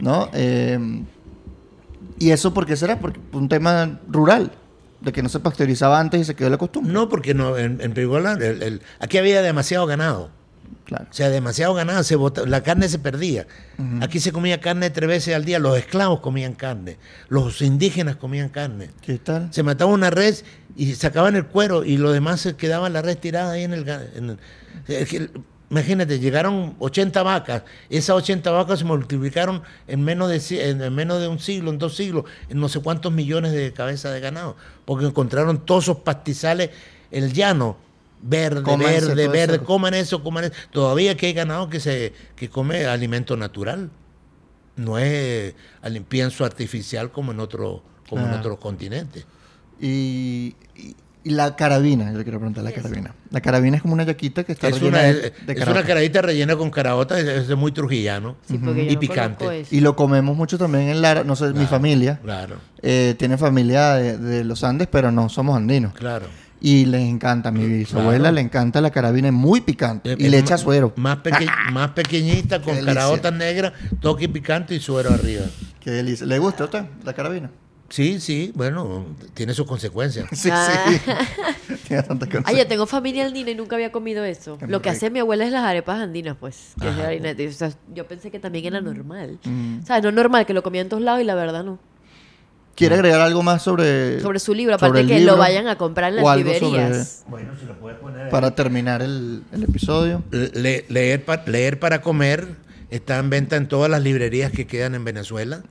[0.00, 0.28] ¿No?
[0.32, 1.02] Eh,
[2.18, 2.98] ¿Y eso por qué será?
[3.00, 4.52] Porque un tema rural,
[5.00, 6.92] de que no se pasteurizaba antes y se quedó la costumbre.
[6.92, 7.92] No, porque no, en, en
[8.40, 10.30] el- el- aquí había demasiado ganado.
[10.84, 11.06] Claro.
[11.10, 12.16] O sea, demasiado ganado, se
[12.46, 13.46] la carne se perdía.
[14.02, 18.50] Aquí se comía carne tres veces al día, los esclavos comían carne, los indígenas comían
[18.50, 18.90] carne.
[19.00, 19.48] ¿Qué tal?
[19.52, 20.44] Se mataba una res
[20.76, 23.88] y sacaban el cuero y lo demás se quedaba la res tirada ahí en el...
[23.88, 24.38] en
[24.88, 25.30] el-
[25.70, 31.26] imagínate, llegaron 80 vacas, esas 80 vacas se multiplicaron en menos, de, en menos de
[31.26, 35.06] un siglo, en dos siglos, en no sé cuántos millones de cabezas de ganado, porque
[35.06, 36.70] encontraron todos esos pastizales,
[37.10, 37.76] el llano,
[38.26, 39.64] verde, verde, verde, eso.
[39.64, 40.52] coman eso, coman eso.
[40.70, 43.90] Todavía que hay ganado que, se, que come alimento natural,
[44.76, 49.26] no es al- pienso artificial como en, otro, como en otros continentes.
[49.80, 50.96] Y, y-
[51.26, 53.14] y la carabina, yo le quiero preguntar la carabina.
[53.30, 55.66] La carabina es como una yaquita que está Es rellena una, de, es, de es
[55.66, 59.64] una caradita rellena con caraota, es, es muy trujillano Sí, y no picante.
[59.70, 63.94] Y lo comemos mucho también en Lara, no sé, mi familia Claro, eh, tiene familia
[63.94, 65.94] de, de los Andes, pero no somos andinos.
[65.94, 66.26] claro.
[66.60, 68.34] Y les encanta, a mi bisabuela Claro.
[68.36, 70.14] le encanta la carabina, es muy picante.
[70.18, 70.92] Y le echa suero.
[70.96, 75.44] Más, peque- más pequeñita, con caraotas negras, toque picante y suero arriba.
[75.80, 76.26] Qué delicia.
[76.26, 77.50] ¿Le gusta a usted la carabina?
[77.90, 80.26] Sí, sí, bueno, tiene sus consecuencias.
[80.32, 80.68] Sí, Ah.
[80.88, 81.00] sí.
[81.86, 82.44] Tiene tantas cosas.
[82.46, 84.52] Ay, yo tengo familia andina y nunca había comido eso.
[84.66, 84.96] Lo que rico.
[84.96, 87.08] hace mi abuela es las arepas andinas, pues, que es de Ajá.
[87.10, 87.34] harina.
[87.34, 89.38] de- o sea, yo pensé que también era normal.
[89.44, 89.80] Mm.
[89.82, 91.78] O sea, no es normal que lo comía en todos lados y la verdad no.
[92.74, 95.32] ¿Quiere agregar algo más sobre, Sobre su libro, sobre aparte el que libro?
[95.34, 97.24] lo vayan a comprar en las sobre- librerías.
[97.28, 100.22] Bueno, si lo puedes poner para terminar el, el episodio?
[100.30, 102.48] Le- leer, pa- leer para comer
[102.90, 105.62] está en venta en todas las librerías que quedan en Venezuela.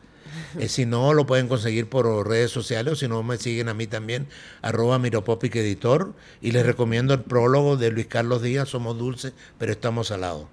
[0.60, 3.74] Eh, si no, lo pueden conseguir por redes sociales o si no, me siguen a
[3.74, 4.28] mí también,
[4.62, 6.14] arroba Miropopic Editor.
[6.42, 10.46] Y les recomiendo el prólogo de Luis Carlos Díaz, Somos dulces, pero estamos salados.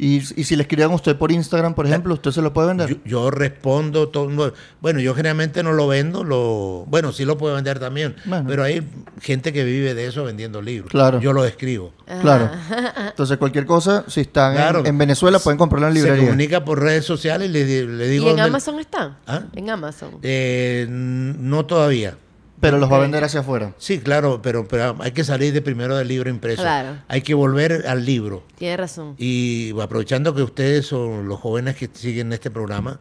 [0.00, 2.68] Y, y si le escriban a usted por Instagram, por ejemplo, ¿usted se lo puede
[2.68, 2.88] vender?
[2.88, 4.30] Yo, yo respondo todo.
[4.30, 8.44] no, Bueno, yo generalmente no lo vendo, lo bueno, sí lo puedo vender también, Bueno.
[8.48, 8.86] pero hay
[9.20, 10.90] gente que vive de eso vendiendo libros.
[10.92, 11.18] Claro.
[11.20, 11.92] Yo lo escribo.
[12.20, 12.48] Claro.
[13.08, 14.86] Entonces, cualquier cosa, si están en- Claro.
[14.86, 16.24] en, Venezuela, pueden comprarlo en Se librería.
[16.26, 18.26] comunica por redes sociales y le, di- le digo...
[18.26, 19.16] ¿Y en dónde- Amazon está?
[19.26, 19.42] ¿Ah?
[19.52, 20.12] En Amazon.
[20.22, 22.16] Eh, no todavía.
[22.60, 23.74] Pero los va a vender hacia afuera.
[23.78, 26.62] Sí, claro, pero, pero hay que salir de primero del libro impreso.
[26.62, 26.98] Claro.
[27.08, 28.42] Hay que volver al libro.
[28.56, 29.14] Tiene razón.
[29.18, 33.00] Y aprovechando que ustedes son los jóvenes que siguen este programa,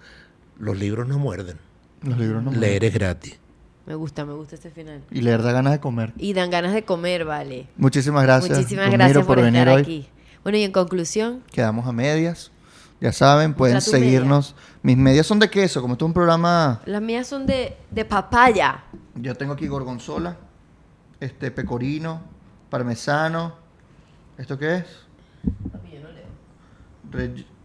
[0.60, 1.58] los libros no muerden.
[2.04, 2.52] Los libros no.
[2.52, 3.40] Leer es gratis.
[3.88, 5.02] Me gusta, me gusta este final.
[5.12, 6.14] Y leer da ganas de comer.
[6.18, 7.68] Y dan ganas de comer, vale.
[7.78, 8.58] Muchísimas gracias.
[8.58, 9.82] Muchísimas gracias por, venir estar hoy.
[9.82, 10.08] aquí.
[10.44, 12.52] Bueno, y en conclusión, Quedamos a medias.
[13.00, 14.56] Ya saben, pueden seguirnos.
[14.82, 16.82] Mis medias son de queso, como esto es un programa.
[16.86, 18.84] las mías son de, de papaya.
[19.16, 20.36] Yo tengo aquí gorgonzola,
[21.20, 22.22] este pecorino,
[22.70, 23.54] parmesano.
[24.38, 24.86] ¿Esto qué es?
[27.12, 27.57] Reg- Yo no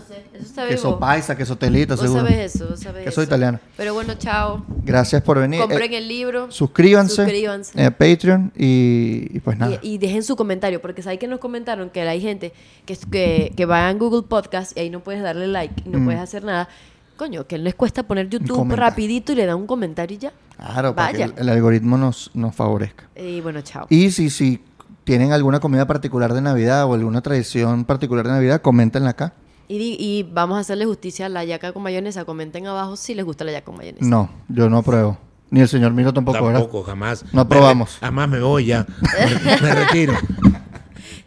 [0.00, 2.20] sé, eso está queso paisa, queso telita, Vos seguro.
[2.22, 3.28] sabés eso, vos sabés Queso eso.
[3.28, 3.60] italiano.
[3.76, 4.64] Pero bueno, chao.
[4.84, 5.60] Gracias por venir.
[5.60, 6.50] Compren Eh, el libro.
[6.50, 7.84] suscríbanse, Suscríbanse.
[7.84, 9.78] a Patreon y, y pues nada.
[9.82, 12.52] Y, y dejen su comentario, porque sabes que nos comentaron que hay gente
[12.86, 15.98] que, que, que va en Google Podcast y ahí no puedes darle like y no
[15.98, 16.04] Mm.
[16.04, 16.68] puedes hacer nada.
[17.16, 18.84] Coño, que les cuesta poner YouTube comentario.
[18.90, 20.32] rapidito y le da un comentario y ya.
[20.56, 21.34] Claro, para que Vaya.
[21.36, 23.08] el, el algoritmo nos, nos favorezca.
[23.16, 23.86] Y bueno, chao.
[23.90, 24.62] Y si, si
[25.04, 29.32] tienen alguna comida particular de Navidad o alguna tradición particular de Navidad, coméntenla acá.
[29.68, 32.24] Y, di- y vamos a hacerle justicia a la yaca con mayonesa.
[32.24, 34.06] Comenten abajo si les gusta la yaca con mayonesa.
[34.06, 35.18] No, yo no apruebo.
[35.50, 36.60] Ni el señor Miro tampoco, ¿verdad?
[36.60, 37.24] Tampoco, jamás.
[37.32, 37.90] No aprobamos.
[37.90, 38.86] Me re- jamás me voy ya.
[39.62, 40.14] me retiro.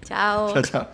[0.03, 0.53] Chao.
[0.53, 0.87] Chao, chao.